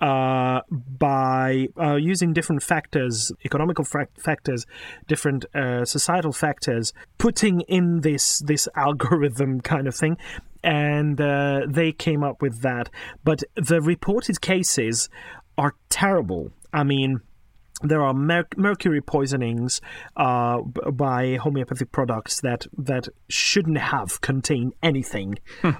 [0.00, 4.66] uh, by uh, using different factors, economical fac- factors,
[5.06, 10.16] different uh, societal factors, putting in this this algorithm kind of thing,
[10.62, 12.88] and uh, they came up with that.
[13.24, 15.08] But the reported cases
[15.58, 16.52] are terrible.
[16.72, 17.20] I mean,
[17.82, 19.80] there are mer- mercury poisonings
[20.16, 25.38] uh, b- by homeopathic products that that shouldn't have contained anything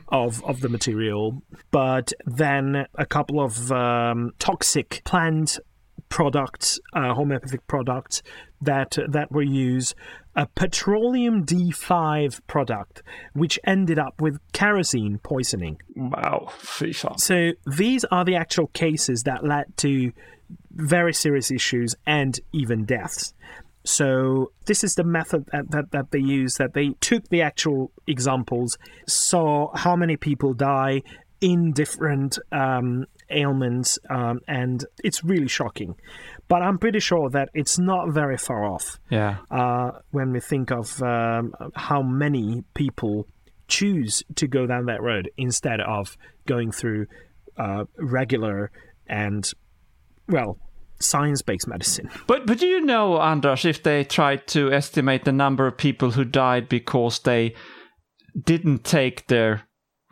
[0.08, 5.58] of of the material, but then a couple of um, toxic plant
[6.12, 8.22] products, uh, homeopathic products
[8.60, 9.94] that that were used.
[10.34, 13.02] A petroleum D5 product,
[13.34, 15.76] which ended up with kerosene poisoning.
[15.94, 16.48] Wow.
[17.18, 20.12] So these are the actual cases that led to
[20.74, 23.34] very serious issues and even deaths.
[23.84, 27.90] So this is the method that, that, that they use that they took the actual
[28.06, 31.02] examples, saw how many people die
[31.40, 35.96] in different um, ailments, um, and it's really shocking.
[36.46, 39.38] But I'm pretty sure that it's not very far off Yeah.
[39.50, 43.26] uh, when we think of um, how many people
[43.66, 47.06] choose to go down that road instead of going through
[47.56, 48.70] uh, regular
[49.08, 49.50] and
[50.28, 50.58] well
[51.00, 52.08] science-based medicine.
[52.28, 56.12] But but do you know, Andras, if they tried to estimate the number of people
[56.12, 57.54] who died because they
[58.44, 59.62] didn't take their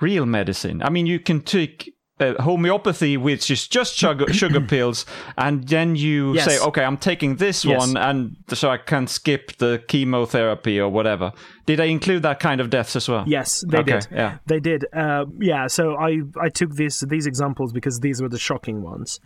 [0.00, 0.82] real medicine?
[0.82, 5.06] I mean, you can take uh, homeopathy, which is just sugar, sugar pills,
[5.38, 6.44] and then you Yes.
[6.44, 7.78] say, okay, I'm taking this Yes.
[7.78, 11.32] one, and so I can skip the chemotherapy or whatever.
[11.64, 13.24] Did they include that kind of deaths as well?
[13.26, 14.08] Yes, they Okay, did.
[14.12, 14.38] yeah.
[14.46, 14.84] They did.
[14.92, 15.66] Uh, yeah.
[15.68, 19.18] So I I took this these examples because these were the shocking ones.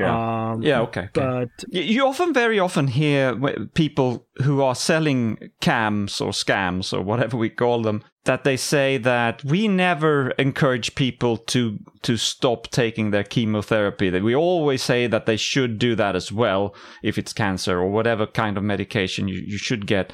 [0.00, 0.50] Yeah.
[0.52, 1.00] Um, Yeah, okay.
[1.02, 1.10] okay.
[1.14, 3.36] But Y- You often, very often hear
[3.74, 8.98] people who are selling cams or scams or whatever we call them that they say
[8.98, 14.10] that we never encourage people to to stop taking their chemotherapy.
[14.10, 17.90] That we always say that they should do that as well if it's cancer or
[17.90, 20.12] whatever kind of medication you, you should get.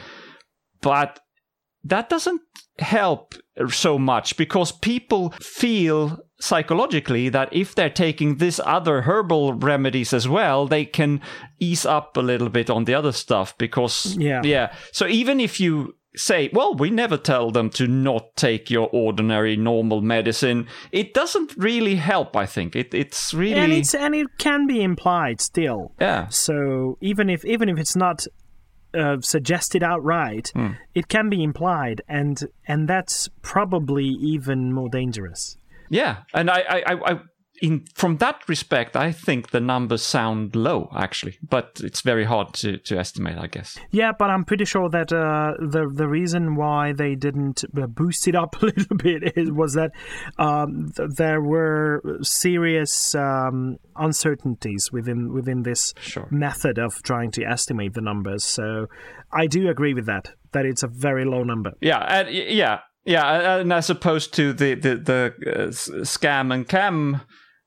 [0.80, 1.18] But
[1.88, 2.40] that doesn't
[2.78, 3.34] help
[3.68, 10.28] so much because people feel psychologically that if they're taking this other herbal remedies as
[10.28, 11.20] well they can
[11.58, 14.42] ease up a little bit on the other stuff because Yeah.
[14.44, 18.88] yeah so even if you say well we never tell them to not take your
[18.92, 24.14] ordinary normal medicine it doesn't really help i think it, it's really and it's and
[24.14, 25.92] it can be implied still.
[26.00, 28.26] yeah So even if even if it's not
[28.96, 30.72] uh, suggested outright, Hmm.
[30.94, 35.58] it can be implied, and and that's probably even more dangerous.
[35.90, 36.82] Yeah, and I, I,
[37.12, 37.20] I
[37.62, 42.52] in from that respect, I think the numbers sound low actually, but it's very hard
[42.54, 43.78] to, to estimate, I guess.
[43.90, 48.28] Yeah, but I'm pretty sure that uh, the the reason why they didn't uh, boost
[48.28, 49.90] it up a little bit is, was that
[50.38, 56.28] um, th- there were serious um, uncertainties within within this Sure.
[56.30, 58.44] method of trying to estimate the numbers.
[58.44, 58.86] So
[59.32, 60.30] I do agree with that.
[60.52, 61.72] That it's a very low number.
[61.80, 65.68] Yeah, and, yeah, yeah, and as opposed to the the the uh,
[66.04, 67.20] scam and cam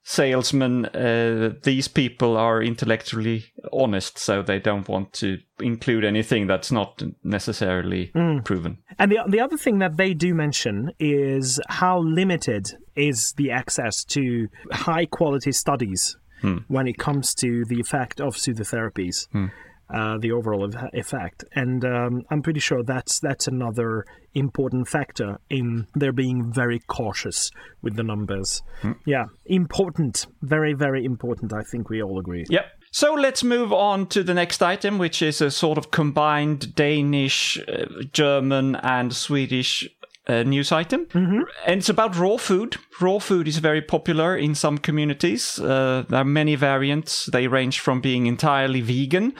[0.10, 6.72] salesmen, uh, these people are intellectually honest, so they don't want to include anything that's
[6.72, 8.43] not necessarily mm.
[8.43, 8.80] proven.
[8.98, 14.04] And the the other thing that they do mention is how limited is the access
[14.06, 16.58] to high quality studies hmm.
[16.67, 19.48] when it comes to the effect of pseudotherapies, hmm.
[19.93, 21.43] Uh, the overall eff- effect.
[21.54, 27.52] And um, I'm pretty sure that's that's another important factor in their being very cautious
[27.82, 28.62] with the numbers.
[29.06, 31.54] Yeah, important, very very important.
[31.54, 32.45] I think we all agree.
[32.49, 32.65] Yep.
[32.91, 37.60] So let's move on to the next item, which is a sort of combined Danish,
[37.67, 39.88] uh, German, and Swedish
[40.28, 41.08] uh, news item.
[41.13, 42.78] And it's about raw food.
[43.02, 45.60] Raw food is very popular in some communities.
[45.60, 47.28] Uh, there are many variants.
[47.28, 49.34] They range from being entirely vegan.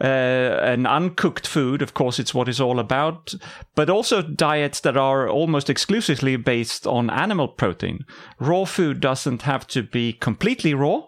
[0.00, 3.34] Uh, and uncooked food, of course, it's what it's all about,
[3.74, 8.04] but also diets that are almost exclusively based on animal protein.
[8.38, 11.02] Raw food doesn't have to be completely raw.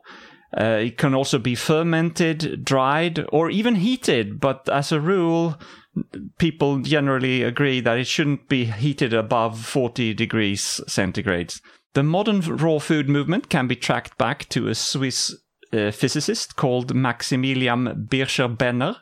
[0.58, 4.40] Uh, it can also be fermented, dried, or even heated.
[4.40, 5.56] But as a rule,
[6.38, 11.54] people generally agree that it shouldn't be heated above 40 degrees centigrade.
[11.94, 15.34] The modern raw food movement can be tracked back to a Swiss
[15.72, 18.96] uh, physicist called Maximilian Bircher-Benner,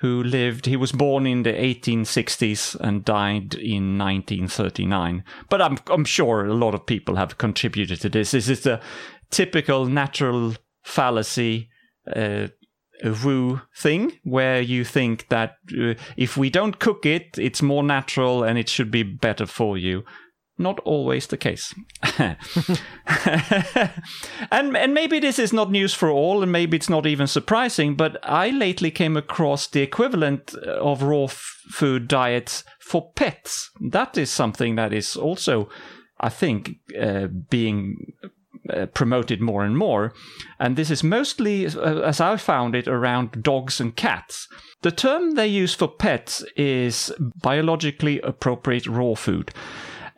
[0.00, 5.24] who lived, he was born in the 1860s and died in 1939.
[5.48, 8.32] But I'm, I'm sure a lot of people have contributed to this.
[8.32, 8.80] This is a
[9.30, 11.70] typical natural fallacy
[12.14, 12.48] uh,
[13.02, 17.82] a woo thing where you think that uh, if we don't cook it, it's more
[17.82, 20.04] natural and it should be better for you.
[20.56, 21.74] Not always the case.
[24.50, 27.96] and and maybe this is not news for all and maybe it's not even surprising,
[27.96, 33.70] but I lately came across the equivalent of raw f- food diets for pets.
[33.90, 35.68] That is something that is also
[36.20, 38.14] I think uh, being
[38.72, 40.14] uh, promoted more and more.
[40.58, 44.48] And this is mostly, uh, as I found it, around dogs and cats.
[44.80, 49.52] The term they use for pets is biologically appropriate raw food.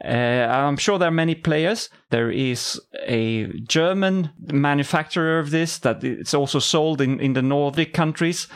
[0.04, 1.88] Uh, I'm sure there are many players.
[2.11, 7.94] There is a German manufacturer of this that it's also sold in, in the Nordic
[7.94, 8.46] countries.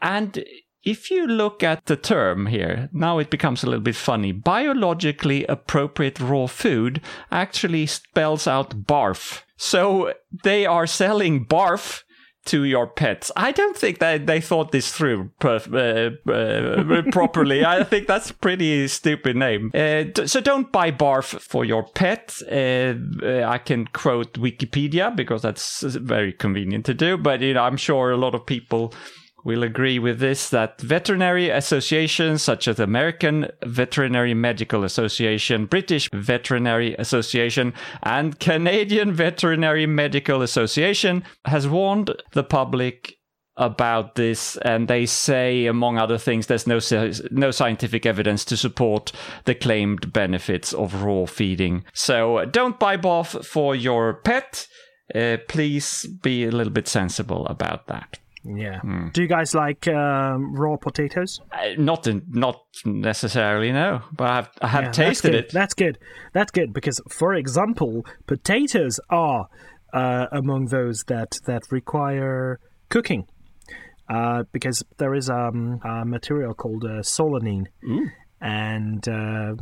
[0.00, 0.44] And
[0.84, 4.32] if you look at the term here, now it becomes a little bit funny.
[4.32, 7.00] Biologically appropriate raw food
[7.32, 9.42] actually spells out barf.
[9.56, 10.12] So
[10.42, 12.02] they are selling barf
[12.46, 13.30] to your pets.
[13.36, 16.10] I don't think that they thought this through uh, uh,
[17.12, 17.64] properly.
[17.64, 19.70] I think that's a pretty stupid name.
[19.74, 22.36] Uh, d- so don't buy barf for your pet.
[22.50, 27.16] Uh, uh, I can quote Wikipedia because that's very convenient to do.
[27.16, 28.92] But you know, I'm sure a lot of people
[29.44, 36.94] will agree with this that veterinary associations such as American Veterinary Medical Association, British Veterinary
[36.98, 43.16] Association, and Canadian Veterinary Medical Association has warned the public
[43.56, 46.80] about this and they say among other things there's no
[47.30, 49.12] no scientific evidence to support
[49.44, 51.84] the claimed benefits of raw feeding.
[51.92, 54.66] So don't buy both for your pet.
[55.14, 58.80] Uh, please be a little bit sensible about that Yeah.
[59.12, 61.40] Do you guys like um, raw potatoes?
[61.52, 65.44] uh, not in, not necessarily no but i have, I have Yeah, tasted good.
[65.46, 65.98] it That's good.
[66.34, 69.46] That's good because, for example, potatoes are
[69.92, 72.58] uh, among those that that require
[72.90, 73.26] cooking.
[74.10, 77.64] Uh, because there is um, a material called uh, solanine,
[78.44, 79.54] and uh,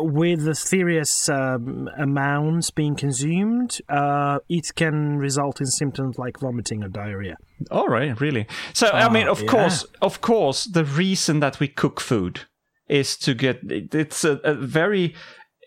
[0.00, 6.82] with the serious um, amounts being consumed, uh, it can result in symptoms like vomiting
[6.82, 7.36] or diarrhea.
[7.70, 9.48] all right really so i mean of yeah.
[9.48, 12.40] course of course the reason that we cook food
[12.88, 15.14] is to get it's a, a very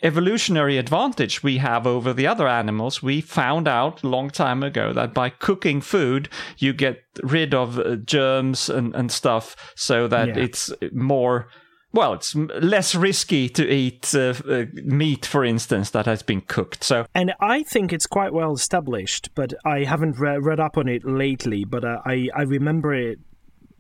[0.04, 4.94] evolutionary advantage we have over the other animals we found out a long time ago
[4.94, 10.28] that by cooking food you get rid of uh, germs and, and stuff so that
[10.30, 10.44] Yeah.
[10.46, 11.48] it's more
[11.92, 16.84] well it's less risky to eat uh, uh, meat for instance that has been cooked
[16.84, 20.88] so And I think it's quite well established, but I haven't re- read up on
[20.88, 21.66] it lately.
[21.66, 23.20] But uh, I I remember it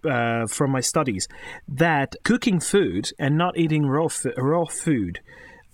[0.03, 1.28] uh, from my studies
[1.68, 5.20] that cooking food and not eating raw f- raw food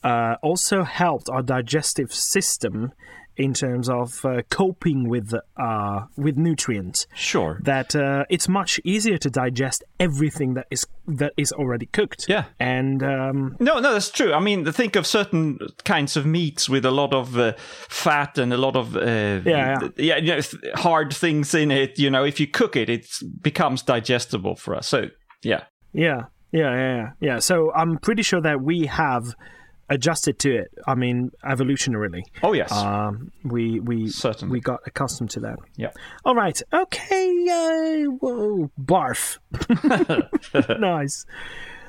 [0.03, 2.91] uh, also helped our digestive system
[3.37, 7.07] in terms of uh, coping with uh, with nutrients.
[7.15, 12.25] sure That uh, it's much easier to digest everything that is that is already cooked.
[12.27, 12.45] Yeah.
[12.59, 14.33] and um, No, no, that's true.
[14.33, 17.53] I mean, think of certain kinds of meats with a lot of uh,
[17.89, 18.99] fat and a lot of uh,
[19.45, 19.89] Yeah, yeah.
[19.97, 20.41] yeah, you know,
[20.75, 21.99] hard things in it.
[21.99, 23.07] You know, if you cook it, it
[23.41, 24.87] becomes digestible for us.
[24.87, 25.09] So,
[25.43, 25.63] yeah,
[25.93, 27.09] Yeah, yeah, yeah, yeah.
[27.19, 27.39] yeah.
[27.39, 29.35] So I'm pretty sure that we have
[29.89, 30.67] adjusted to it.
[30.87, 32.21] I mean, evolutionarily.
[32.43, 34.51] oh yes, Um, we we Certainly.
[34.51, 35.57] we got accustomed to that.
[35.77, 35.91] yeah.
[36.23, 36.59] All right.
[36.73, 37.45] Okay.
[37.49, 38.71] Uh, whoa.
[38.79, 39.37] Barf.
[40.79, 41.25] nice.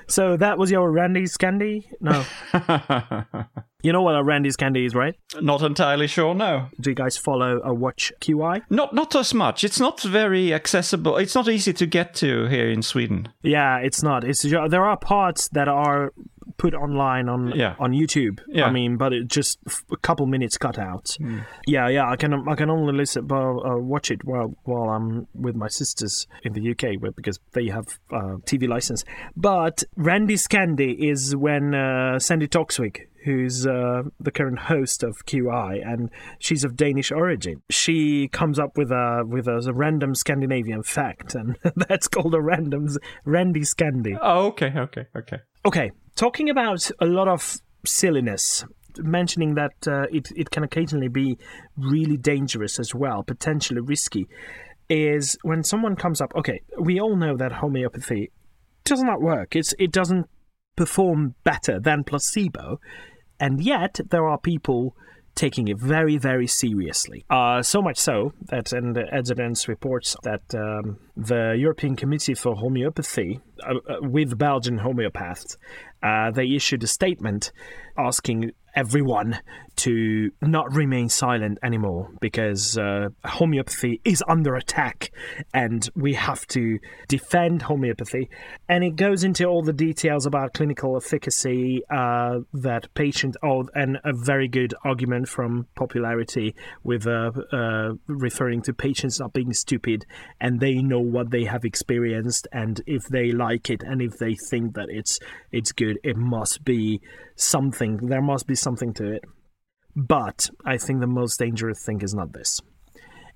[0.08, 1.84] So that was your Randy Scandy?
[2.00, 2.24] No.
[3.82, 5.14] you know what a Randy Scandy is, right?
[5.40, 6.32] Not entirely sure.
[6.32, 8.62] No, Do you guys follow a watch QI?
[8.70, 9.64] not not as much.
[9.64, 11.16] It's not very accessible.
[11.16, 13.28] It's not easy to get to here in Sweden.
[13.42, 14.22] Yeah, it's not.
[14.22, 16.12] It's there are parts that are
[16.58, 17.74] put online on Yeah.
[17.78, 18.40] on YouTube.
[18.48, 18.66] Yeah.
[18.66, 21.16] I mean, but it just f- a couple minutes cut out.
[21.66, 22.08] Yeah, yeah.
[22.10, 25.68] I can I can only listen, well, uh, watch it while while I'm with my
[25.68, 29.04] sisters in the UK, because they have uh, TV license.
[29.36, 33.06] But Randy Scandy is when uh, Sandi Toksvig.
[33.26, 37.60] Who's uh, the current host of QI, and she's of Danish origin.
[37.68, 42.86] She comes up with a with a, random Scandinavian fact, and that's called a random
[43.24, 44.16] Randy Scandy.
[44.22, 45.38] Oh, okay, okay, okay.
[45.66, 48.64] Okay, talking about a lot of silliness,
[48.98, 51.36] mentioning that uh, it it can occasionally be
[51.76, 54.28] really dangerous as well, potentially risky,
[54.88, 56.30] is when someone comes up.
[56.36, 58.30] Okay, we all know that homeopathy
[58.84, 59.56] does not work.
[59.56, 60.26] It's it doesn't
[60.76, 62.78] perform better than placebo,
[63.40, 64.94] and yet there are people
[65.36, 67.24] taking it very, very seriously.
[67.30, 72.56] Uh, so much so that, and Edzard Ernst reports that um, the European Committee for
[72.56, 75.56] Homeopathy, uh, uh, with Belgian homeopaths,
[76.02, 77.52] uh, they issued a statement
[77.96, 79.40] asking everyone
[79.76, 85.10] to not remain silent anymore because uh, homeopathy is under attack
[85.52, 88.30] and we have to defend homeopathy.
[88.68, 93.98] And it goes into all the details about clinical efficacy uh, that patient, oh, and
[94.04, 100.06] a very good argument from popularity with uh, uh, referring to patients not being stupid
[100.40, 104.34] and they know what they have experienced and if they like it and if they
[104.34, 105.18] think that it's
[105.52, 107.00] it's good, it must be
[107.36, 107.98] something.
[107.98, 109.22] There must be something to it.
[109.94, 112.60] But I think the most dangerous thing is not this.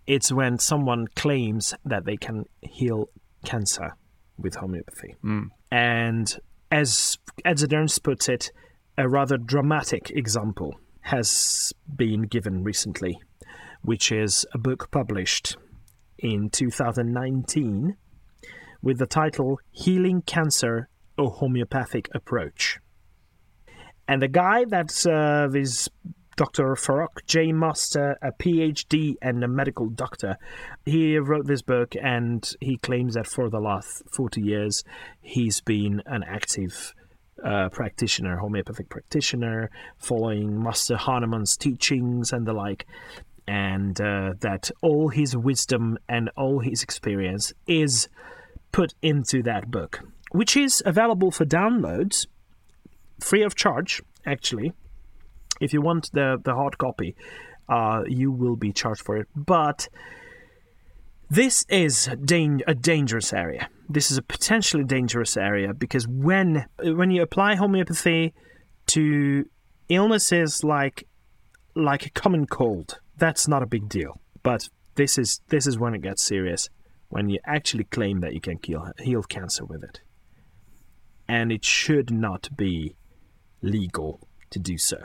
[0.06, 3.06] It's when someone claims that they can heal
[3.44, 3.90] cancer
[4.36, 5.14] with homeopathy.
[5.24, 5.46] Mm.
[5.70, 6.26] And
[6.72, 7.16] as
[7.46, 8.50] Ernst puts it,
[8.98, 13.20] a rather dramatic example has been given recently,
[13.82, 15.56] which is a book published
[16.18, 17.94] in 2019
[18.82, 22.79] with the title Healing Cancer A Homeopathic Approach.
[24.10, 25.88] And the guy that's uh, this
[26.36, 26.74] Dr.
[26.74, 27.52] Farrokh J.
[27.52, 30.36] Master, a PhD and a medical doctor,
[30.84, 34.82] he wrote this book and he claims that for the last 40 years
[35.22, 36.92] he's been an active
[37.44, 42.88] uh, practitioner, homeopathic practitioner, following Master Hahnemann's teachings and the like.
[43.46, 48.08] And uh, that all his wisdom and all his experience is
[48.72, 50.00] put into that book,
[50.32, 52.26] which is available for downloads
[53.20, 54.72] free of charge, actually.
[55.60, 57.14] If you want the, the hard copy,
[57.68, 59.28] uh, you will be charged for it.
[59.36, 59.88] But
[61.30, 63.68] this is dan- a dangerous area.
[63.88, 68.34] This is a potentially dangerous area because when when you apply homeopathy
[68.88, 69.44] to
[69.88, 71.06] illnesses like
[71.76, 74.20] like a common cold, that's not a big deal.
[74.42, 76.68] But this is this is when it gets serious.
[77.08, 80.00] When you actually claim that you can heal, heal cancer with it,
[81.28, 82.94] and it should not be
[83.62, 84.98] legal to do so.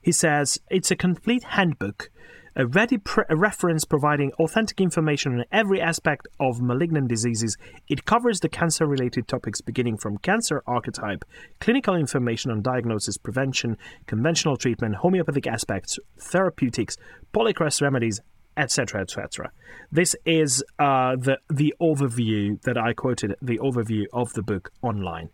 [0.00, 2.10] He says it's a complete handbook,
[2.56, 7.56] a ready pre- a reference providing authentic information on every aspect of malignant diseases.
[7.88, 11.24] It covers the cancer related topics beginning from cancer archetype,
[11.60, 13.76] clinical information on diagnosis, prevention,
[14.06, 16.96] conventional treatment, homeopathic aspects, therapeutics,
[17.32, 18.20] polycrest remedies,
[18.56, 19.52] etc., etc.
[19.92, 25.30] This is uh, the the overview that I quoted, the overview of the book online,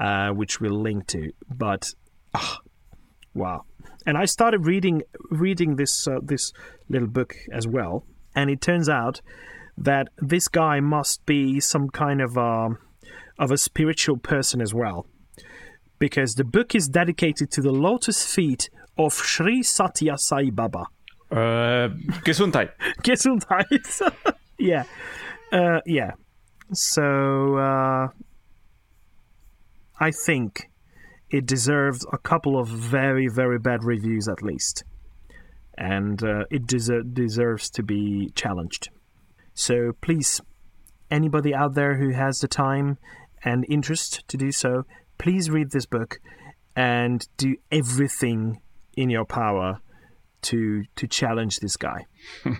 [0.00, 1.30] uh, which we'll link to.
[1.48, 1.92] But
[2.34, 2.58] ah,
[3.34, 3.64] wow!
[4.06, 6.52] And I started reading reading this uh, this
[6.88, 9.20] little book as well, and it turns out
[9.76, 12.70] that this guy must be some kind of a
[13.38, 15.06] of a spiritual person as well,
[15.98, 20.84] because the book is dedicated to the lotus feet of Sri Satya Sai Baba.
[21.30, 21.88] Uh,
[22.24, 22.70] Gesundheit.
[23.02, 24.34] Gesundheit.
[24.58, 24.84] yeah.
[25.52, 26.10] Uh, yeah.
[26.72, 28.08] So uh,
[30.00, 30.70] I think
[31.30, 34.82] it deserves a couple of very, very bad reviews at least.
[35.78, 38.90] And uh, it deser- deserves to be challenged.
[39.54, 40.40] So please,
[41.10, 42.98] anybody out there who has the time
[43.44, 44.84] and interest to do so,
[45.18, 46.18] please read this book
[46.74, 48.60] and do everything
[48.96, 49.80] in your power
[50.42, 52.06] to to challenge this guy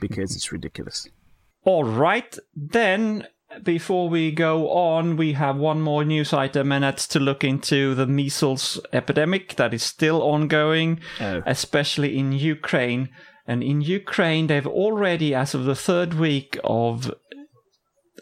[0.00, 1.08] because it's ridiculous.
[1.64, 3.26] All right, then
[3.62, 7.94] before we go on, we have one more news item, and that's to look into
[7.94, 11.42] the measles epidemic that is still ongoing, Oh.
[11.46, 13.08] especially in Ukraine.
[13.46, 17.10] And in Ukraine, they've already, as of the third week of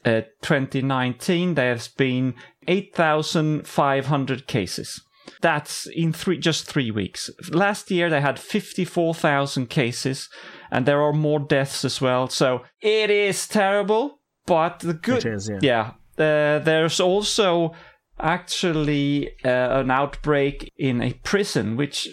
[0.05, 2.35] uh, 2019, there's been
[2.67, 5.01] 8,500 cases.
[5.43, 7.31] That's in three, just three weeks.
[7.51, 10.29] Last year they had 54,000 cases,
[10.71, 12.29] and there are more deaths as well.
[12.29, 14.18] So it is terrible,
[14.49, 15.93] but the good, is, yeah.
[16.19, 17.75] Uh, there's also
[18.19, 22.09] actually uh, an outbreak in a prison, which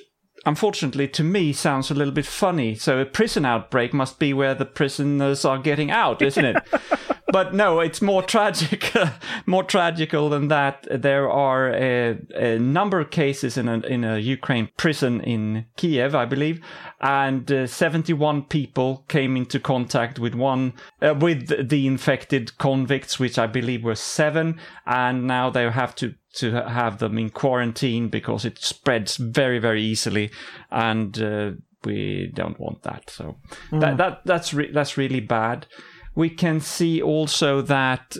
[0.46, 2.76] unfortunately to me sounds a little bit funny.
[2.76, 6.58] So a prison outbreak must be where the prisoners are getting out, isn't it?
[7.36, 8.94] but no, it's more tragic,
[9.46, 10.88] more tragical than that.
[10.90, 16.16] There are a, a number of cases in a, in a Ukraine prison in Kiev,
[16.16, 16.62] I believe,
[17.02, 23.38] and uh, 71 people came into contact with one uh, with the infected convicts, which
[23.38, 28.46] I believe were seven, and now they have to to have them in quarantine because
[28.46, 30.32] it spreads very very easily,
[30.72, 31.52] and uh,
[31.84, 33.10] we don't want that.
[33.10, 33.36] So
[33.72, 35.68] that that that's re- that's really bad.
[36.16, 38.18] We can see also that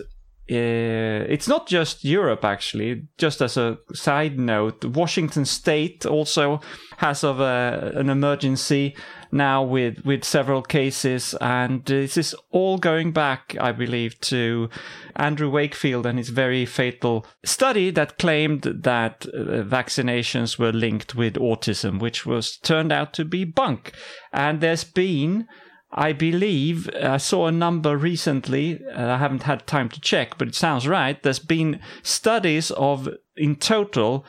[0.48, 3.08] uh, it's not just Europe, actually.
[3.18, 6.60] Just as a side note, Washington State also
[6.98, 8.94] has of a, an emergency
[9.32, 14.70] now with with several cases, and this is all going back, I believe, to
[15.16, 21.34] Andrew Wakefield and his very fatal study that claimed that uh, vaccinations were linked with
[21.34, 23.92] autism, which was turned out to be bunk.
[24.32, 25.48] And there's been
[25.92, 28.80] I believe I saw a number recently.
[28.84, 31.22] Uh, I haven't had time to check, but it sounds right.
[31.22, 34.26] There's been studies of, in total,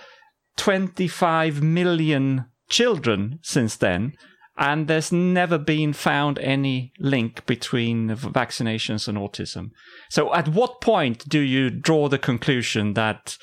[0.57, 4.13] 25 million children since then,
[4.57, 9.69] and there's never been found any link between vaccinations and autism.
[10.09, 13.37] So, at what point do you draw the conclusion that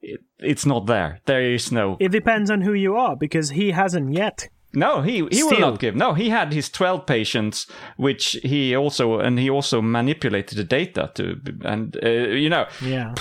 [0.00, 1.20] it, it's not there?
[1.26, 1.96] There is no.
[2.00, 4.48] It depends on who you are because he hasn't yet.
[4.78, 5.94] No, he he will not give.
[5.96, 7.66] No, he had his twelve patients,
[7.96, 12.66] which he also and he also manipulated the data to and uh, you know.
[12.82, 13.14] Yeah.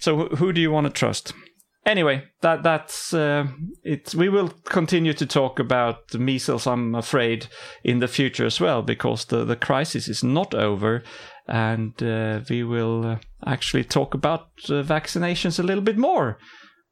[0.00, 1.34] So who, who do you want to trust?
[1.86, 3.46] Anyway, that that's uh,
[3.82, 4.14] it.
[4.14, 6.66] We will continue to talk about measles.
[6.66, 7.46] I'm afraid
[7.82, 11.02] in the future as well because the the crisis is not over,
[11.48, 16.38] and uh, we will uh, actually talk about uh, vaccinations a little bit more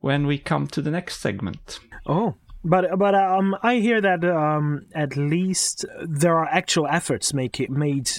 [0.01, 1.81] when we come to the next segment.
[2.07, 2.35] Oh.
[2.65, 7.71] But but um, I hear that um, at least there are actual efforts make it
[7.71, 8.11] made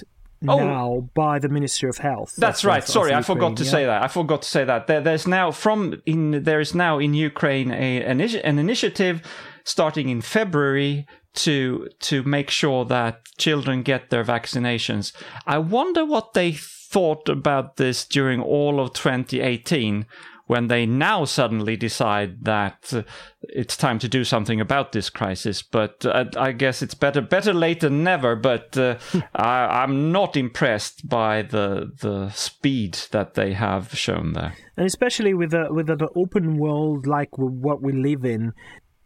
[0.47, 0.57] Oh.
[0.57, 2.35] now by the Ministry of Health.
[2.37, 2.81] That's of- right.
[2.81, 3.71] of Sorry, I Ukraine, forgot to yeah.
[3.71, 4.03] say that.
[4.03, 4.87] I forgot to say that.
[4.87, 9.21] There, there's now from in there is now in Ukraine a an, an initiative
[9.65, 15.11] starting in February to to make sure that children get their vaccinations.
[15.45, 20.05] I wonder what they thought about this during all of 2018
[20.49, 23.03] when they now suddenly decide that uh,
[23.43, 25.61] it's time to do something about this crisis.
[25.61, 28.35] But uh, I guess it's better better late than never.
[28.35, 28.97] But uh,
[29.35, 34.55] I, I'm not impressed by the the speed that they have shown there.
[34.75, 38.53] and especially with a with an open world like what we live in,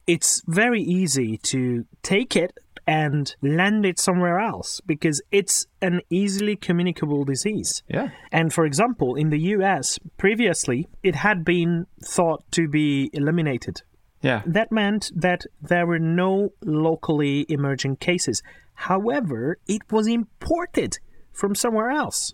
[0.07, 6.55] it's very easy to take it and land it somewhere else because it's an easily
[6.55, 7.81] communicable disease.
[7.87, 8.09] Yeah.
[8.31, 13.81] And for example, in the US, previously it had been thought to be eliminated.
[14.21, 14.41] Yeah.
[14.45, 18.41] That meant that there were no locally emerging cases.
[18.75, 20.97] However, it was imported
[21.31, 22.33] from somewhere else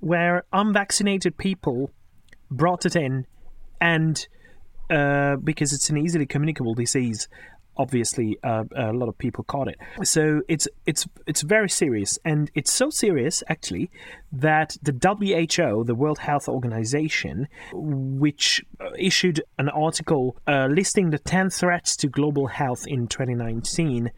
[0.00, 1.90] where unvaccinated people
[2.50, 3.26] brought it in
[3.80, 4.26] and
[4.90, 7.28] uh, because it's an easily communicable disease
[7.76, 9.78] obviously uh, a lot of people caught it.
[10.04, 12.18] So it's it's it's very serious.
[12.24, 13.90] And it's so serious actually
[14.32, 21.18] that the WHO the World Health Organization which uh, issued an article uh, listing the
[21.18, 24.10] 10 threats to global health in 2019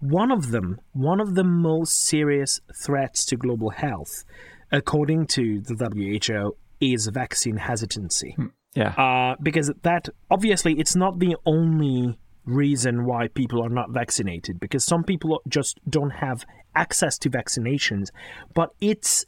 [0.00, 4.24] one of them one of the most serious threats to global health
[4.70, 8.36] according to the WHO is vaccine hesitancy.
[8.74, 8.88] Yeah.
[8.90, 14.84] uh, because that obviously it's not the only reason why people are not vaccinated because
[14.84, 16.44] some people just don't have
[16.74, 18.08] access to vaccinations
[18.54, 19.24] but it's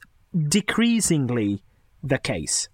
[0.48, 1.62] decreasingly
[2.02, 2.68] the case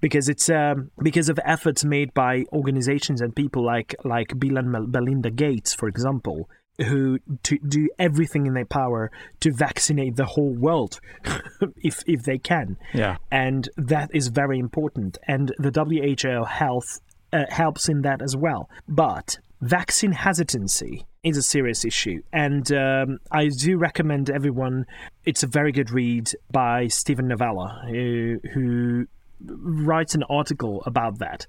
[0.00, 4.70] because it's um, because of efforts made by organizations and people like like Bill and
[4.92, 6.48] Melinda Gates for example
[6.86, 9.10] who to do everything in their power
[9.40, 11.00] to vaccinate the whole world
[11.76, 12.76] if if they can.
[12.94, 13.16] Yeah.
[13.30, 15.18] and that is very important.
[15.26, 17.00] And the WHO health
[17.32, 18.70] uh, helps in that as well.
[18.88, 24.86] But vaccine hesitancy is a serious issue and um, I do recommend everyone
[25.24, 29.06] it's a very good read by Steven Novella who, who
[29.40, 31.46] writes an article about that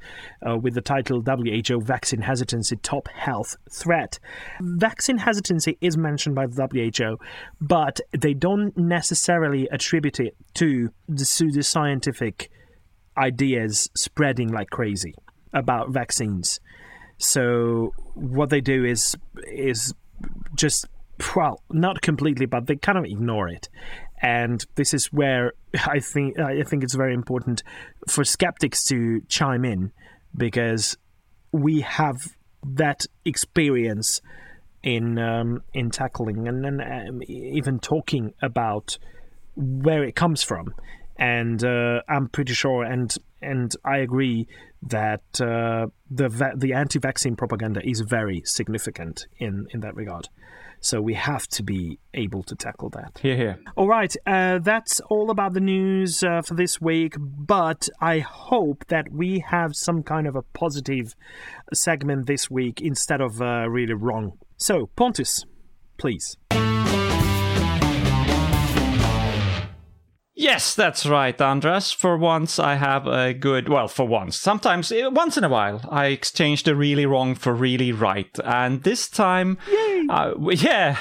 [0.48, 4.20] uh, with the title WHO Vaccine Hesitancy Top Health Threat.
[4.62, 7.18] Vaccine hesitancy is mentioned by the WHO,
[7.60, 12.48] but they don't necessarily attribute it to the pseudoscientific
[13.18, 15.14] ideas spreading like crazy
[15.54, 16.60] about vaccines.
[17.20, 19.16] So what they do is
[19.46, 19.94] is
[20.56, 20.86] just
[21.36, 23.70] well, not completely, but they kind of ignore it.
[24.22, 25.54] And this is where
[25.86, 27.64] I think I think it's very important
[28.08, 29.92] for skeptics to chime in
[30.36, 30.98] because
[31.52, 34.22] we have that experience
[34.84, 38.98] in um, in tackling and, and um, even talking about
[39.56, 40.74] where it comes from.
[41.18, 44.48] And uh, I'm pretty sure, and and I agree
[44.84, 50.30] that uh, the va- the anti-vaccine propaganda is very significant in in that regard.
[50.82, 53.20] So we have to be able to tackle that.
[53.22, 53.60] Here, here.
[53.76, 57.16] All right, uh, that's all about the news uh, for this week.
[57.20, 61.16] But I hope that we have some kind of a positive
[61.74, 64.38] segment this week instead of uh, really wrong.
[64.56, 65.44] So, Pontus,
[65.98, 66.38] please.
[70.40, 71.92] Yes, that's right, Andras.
[71.92, 73.68] For once, I have a good.
[73.68, 74.40] Well, for once.
[74.40, 78.34] Sometimes, eh, once in a while, I exchange the really wrong for really right.
[78.46, 79.58] And this time,
[80.10, 80.96] uh, yeah,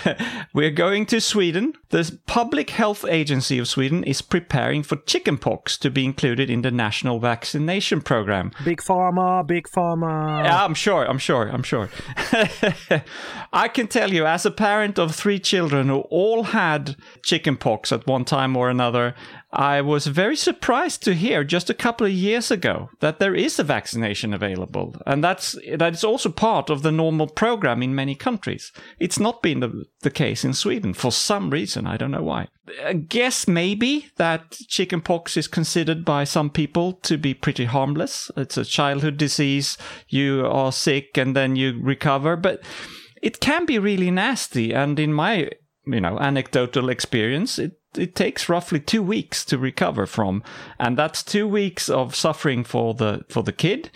[0.52, 1.74] we're going to Sweden.
[1.90, 6.72] The Public Health Agency of Sweden is preparing for chickenpox to be included in the
[6.72, 8.50] national vaccination program.
[8.64, 10.44] Big Pharma, Big Pharma.
[10.44, 11.04] Yeah, I'm sure.
[11.04, 11.48] I'm sure.
[11.48, 11.88] I'm sure.
[13.52, 18.04] I can tell you, as a parent of three children who all had chickenpox at
[18.04, 19.14] one time or another,
[19.50, 23.58] I was very surprised to hear just a couple of years ago that there is
[23.58, 28.14] a vaccination available, and that's that is also part of the normal program in many
[28.14, 28.72] countries.
[28.98, 31.86] It's not been the, the case in Sweden for some reason.
[31.86, 32.48] I don't know why.
[32.84, 38.30] I guess maybe that chickenpox is considered by some people to be pretty harmless.
[38.36, 39.78] It's a childhood disease.
[40.08, 42.60] You are sick and then you recover, but
[43.22, 44.74] it can be really nasty.
[44.74, 45.50] And in my,
[45.88, 50.42] you know, anecdotal experience, it it takes roughly two weeks to recover from,
[50.78, 53.90] and that's two weeks of suffering for the for the kid.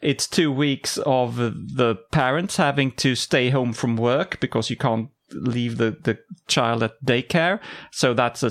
[0.00, 5.10] It's two weeks of the parents having to stay home from work because you can't
[5.32, 7.60] leave the, the child at daycare.
[7.90, 8.42] So that's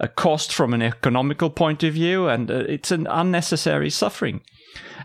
[0.00, 4.40] a cost from an economical point of view, and uh, it's an unnecessary suffering.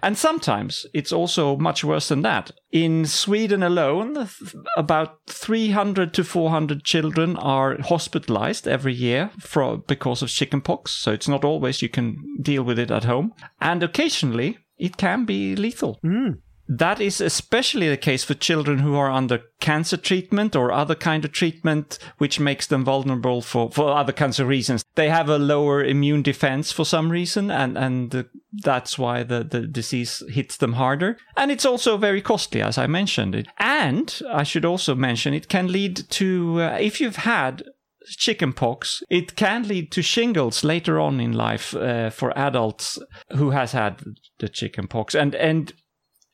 [0.01, 2.51] And sometimes it's also much worse than that.
[2.72, 4.28] In Sweden alone,
[4.76, 10.91] about 300 to 400 children are hospitalized every year for, because of chickenpox.
[10.91, 13.34] So it's not always you can deal with it at home.
[13.61, 15.99] And occasionally it can be lethal.
[16.01, 16.32] Hmm.
[16.68, 21.26] That is especially the case for children who are under cancer treatment or other kind
[21.26, 24.84] of treatment, which makes them vulnerable for, for other kinds of reasons.
[24.95, 29.43] They have a lower immune defense for some reason, and, and uh, that's why the,
[29.43, 31.18] the disease hits them harder.
[31.36, 33.47] And it's also very costly, as I mentioned it.
[33.59, 37.64] And I should also mention it can lead to, uh, if you've had
[38.05, 42.99] chickenpox, it can lead to shingles later on in life uh, for adults
[43.38, 44.03] who has had
[44.39, 45.74] the chickenpox, and and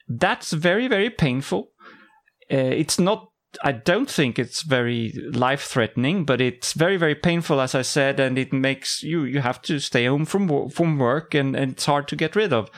[0.09, 1.69] that's very very painful.
[2.51, 3.27] Uh, it's not.
[3.63, 8.19] I don't think it's very life threatening, but it's very very painful, as I said,
[8.19, 11.85] and it makes you you have to stay home from from work, and, and it's
[11.85, 12.69] hard to get rid of.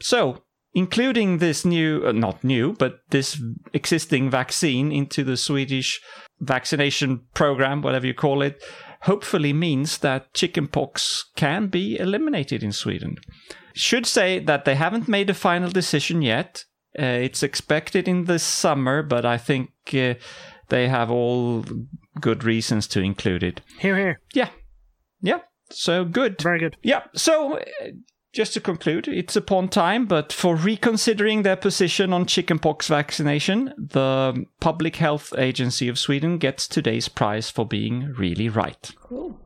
[0.00, 0.42] So.
[0.74, 3.38] Including this new, uh, not new, but this
[3.74, 6.00] existing vaccine into the Swedish
[6.40, 8.64] vaccination program, whatever you call it,
[9.02, 13.16] hopefully means that chickenpox can be eliminated in Sweden.
[13.74, 16.64] Should say that they haven't made a final decision yet.
[16.98, 20.14] Uh, it's expected in the summer, but I think uh,
[20.68, 21.64] they have all
[22.20, 23.60] good reasons to include it.
[23.78, 24.20] Here, here.
[24.34, 24.50] Yeah.
[25.20, 25.38] Yeah.
[25.70, 26.40] So good.
[26.40, 26.76] Very good.
[26.82, 27.04] Yeah.
[27.14, 27.62] So, uh,
[28.32, 34.46] just to conclude, it's upon time, but for reconsidering their position on chickenpox vaccination, the
[34.60, 38.90] Public Health Agency of Sweden gets today's prize for being really right.
[39.02, 39.38] Cool.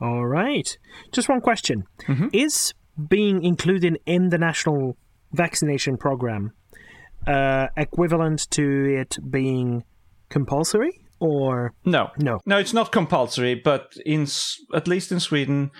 [0.00, 0.76] All right.
[1.12, 1.84] Just one question.
[2.32, 2.74] Is
[3.08, 4.96] being included in the national
[5.32, 6.52] vaccination program
[7.26, 9.84] uh, equivalent to it being
[10.28, 12.40] compulsory or No, no?
[12.44, 14.26] no, it's not compulsory, but in
[14.74, 15.70] at least in Sweden,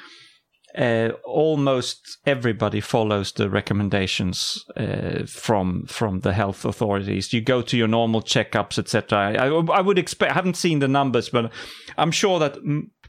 [0.77, 7.33] uh, almost everybody follows the recommendations uh, from from the health authorities.
[7.33, 9.37] You go to your normal checkups, etc.
[9.39, 10.33] I, I would expect.
[10.33, 11.53] I haven't seen the numbers, but
[11.97, 12.57] I'm sure that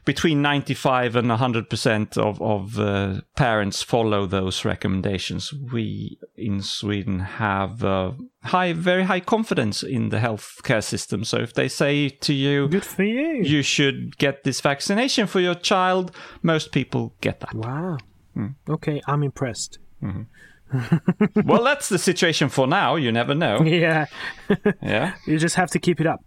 [0.06, 5.52] between 95 and 100 percent of of uh, parents follow those recommendations.
[5.72, 8.12] We in Sweden have uh,
[8.44, 11.24] high, very high confidence in the healthcare system.
[11.24, 13.42] So if they say to you, Good for you.
[13.42, 16.10] you should get this vaccination for your child.
[16.42, 17.52] Most people get that.
[17.54, 17.98] Wow.
[18.68, 19.78] Okay, I'm impressed.
[21.44, 22.96] well, that's the situation for now.
[22.96, 23.62] You never know.
[23.64, 24.06] Yeah,
[24.82, 25.14] Yeah.
[25.26, 26.20] you just have to keep it up.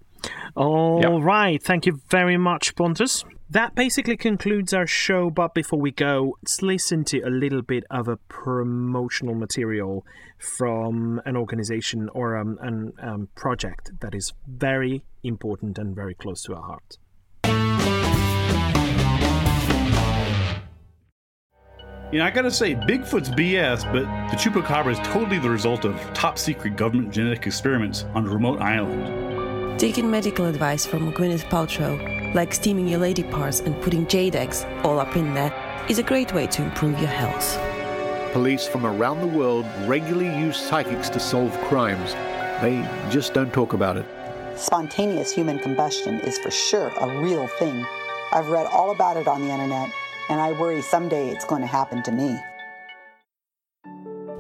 [0.56, 3.24] All right, thank you very much, Pontus.
[3.52, 7.84] That basically concludes our show, but before we go, let's listen to a little bit
[7.90, 10.06] of a promotional material
[10.38, 16.54] from an organization or um, um, project that is very important and very close to
[16.54, 17.00] our heart.
[22.12, 25.96] You know, I gotta say, Bigfoot's BS, but the chupacabra is totally the result of
[26.14, 29.39] top secret government genetic experiments on a remote island.
[29.80, 34.66] Taking medical advice from Gwyneth Paltrow, like steaming your lady parts and putting jade eggs
[34.84, 35.54] all up in there,
[35.88, 37.58] is a great way to improve your health.
[38.34, 42.12] Police from around the world regularly use psychics to solve crimes.
[42.62, 44.06] They just don't talk about it.
[44.58, 47.86] Spontaneous human combustion is for sure a real thing.
[48.34, 49.90] I've read all about it on the internet,
[50.28, 52.38] and I worry someday it's going to happen to me.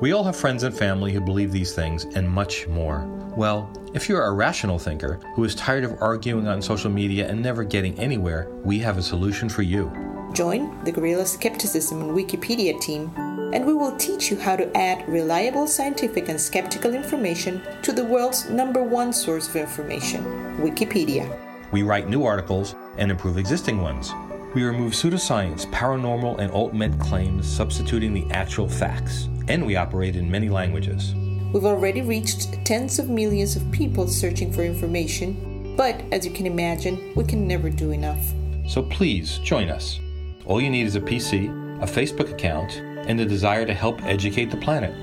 [0.01, 3.18] We all have friends and family who believe these things and much more.
[3.39, 7.41] Well, if you're a rational thinker who is tired of arguing on social media and
[7.41, 9.89] never getting anywhere, we have a solution for you.
[10.33, 13.09] Join the Guerrilla Skepticism and Wikipedia team,
[13.53, 18.03] and we will teach you how to add reliable scientific and skeptical information to the
[18.03, 20.21] world's number one source of information,
[20.57, 21.25] Wikipedia.
[21.71, 24.11] We write new articles and improve existing ones.
[24.53, 29.29] We remove pseudoscience, paranormal, and alt med claims, substituting the actual facts.
[29.47, 31.15] And we operate in many languages.
[31.51, 36.45] We've already reached tens of millions of people searching for information, but as you can
[36.45, 38.23] imagine, we can never do enough.
[38.67, 39.99] So please join us.
[40.45, 41.47] All you need is a PC,
[41.81, 42.75] a Facebook account,
[43.07, 44.93] and the desire to help educate the planet.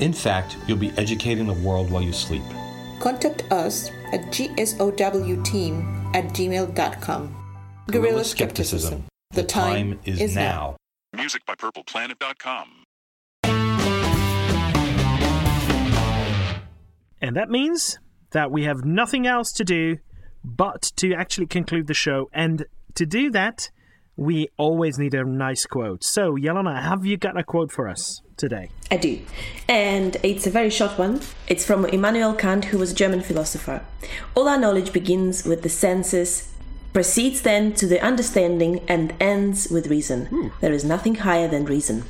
[0.00, 2.42] In fact, you'll be educating the world while you sleep.
[2.98, 7.36] Contact us at gsowteam at gmail.com.
[7.88, 9.04] Guerrilla Skepticism.
[9.30, 10.76] The time is now.
[11.14, 12.83] Music by PurplePlanet.com.
[17.24, 17.98] And that means
[18.32, 19.96] that we have nothing else to do
[20.44, 22.28] but to actually conclude the show.
[22.34, 22.66] And
[22.96, 23.70] to do that,
[24.14, 26.04] we always need a nice quote.
[26.04, 28.68] So, Yelena, have you got a quote for us today?
[28.90, 29.22] I do.
[29.70, 31.22] And it's a very short one.
[31.48, 33.82] It's from Immanuel Kant, who was a German philosopher.
[34.34, 36.52] All our knowledge begins with the senses,
[36.92, 40.52] proceeds then to the understanding, and ends with reason.
[40.60, 42.04] There is nothing higher than reason.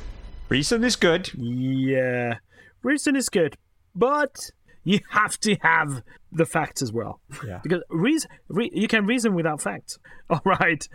[0.49, 1.31] Reason is good.
[1.35, 2.39] Yeah,
[2.83, 3.55] reason is good,
[3.95, 4.51] but
[4.85, 7.19] you have to have the facts as well.
[7.45, 7.59] Yeah.
[7.63, 9.97] because reason, re- you can reason without facts.
[10.29, 10.87] All right.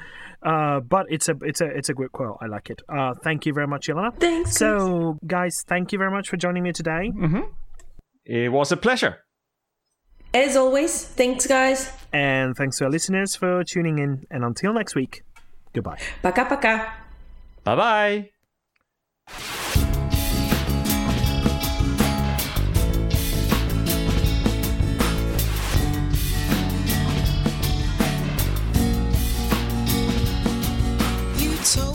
[0.43, 2.39] Uh, but it's a it's a it's a good quote.
[2.41, 2.81] I like it.
[2.89, 4.15] Uh, thank you very much, Yelena.
[4.19, 4.57] Thanks.
[4.57, 7.13] So, guys, thank you very much for joining me today.
[7.15, 7.41] Mm-hmm.
[8.25, 9.19] It was a pleasure.
[10.33, 11.93] As always, thanks, guys.
[12.13, 14.25] And thanks to our listeners for tuning in.
[14.31, 15.23] And until next week,
[15.75, 15.99] goodbye.
[16.23, 16.93] Paka paka.
[17.65, 18.31] Bye
[19.27, 19.70] bye.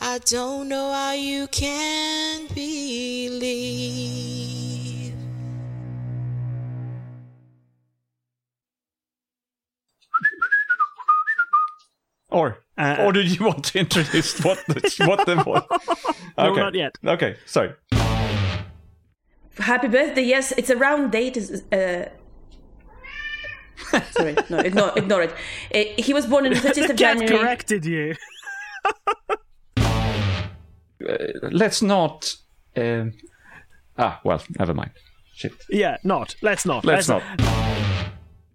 [0.00, 3.40] I don't know how you can believe.
[12.30, 15.66] Or Uh, or did you want to introduce what the what the what?
[16.38, 16.60] No, Okay.
[16.60, 16.92] not yet.
[17.04, 17.72] Okay, sorry.
[19.58, 20.22] Happy birthday.
[20.22, 21.36] Yes, it's a round date.
[21.72, 22.04] Uh...
[24.12, 25.32] Sorry, no, ignore, ignore it.
[25.74, 27.28] Uh, he was born on the 30th The of cat January.
[27.38, 28.14] corrected you.
[31.42, 32.34] Let's not.
[32.76, 33.14] Um,
[33.98, 34.92] ah, well, never mind.
[35.34, 35.52] Shit.
[35.70, 36.34] Yeah, not.
[36.42, 36.84] Let's not.
[36.84, 37.22] Let's not.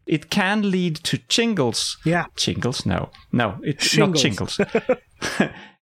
[0.06, 1.98] It can lead to chingles.
[2.06, 2.26] Yeah.
[2.36, 2.86] Chingles?
[2.86, 3.10] No.
[3.32, 4.60] No, it's Shingles.
[4.60, 5.52] not chingles.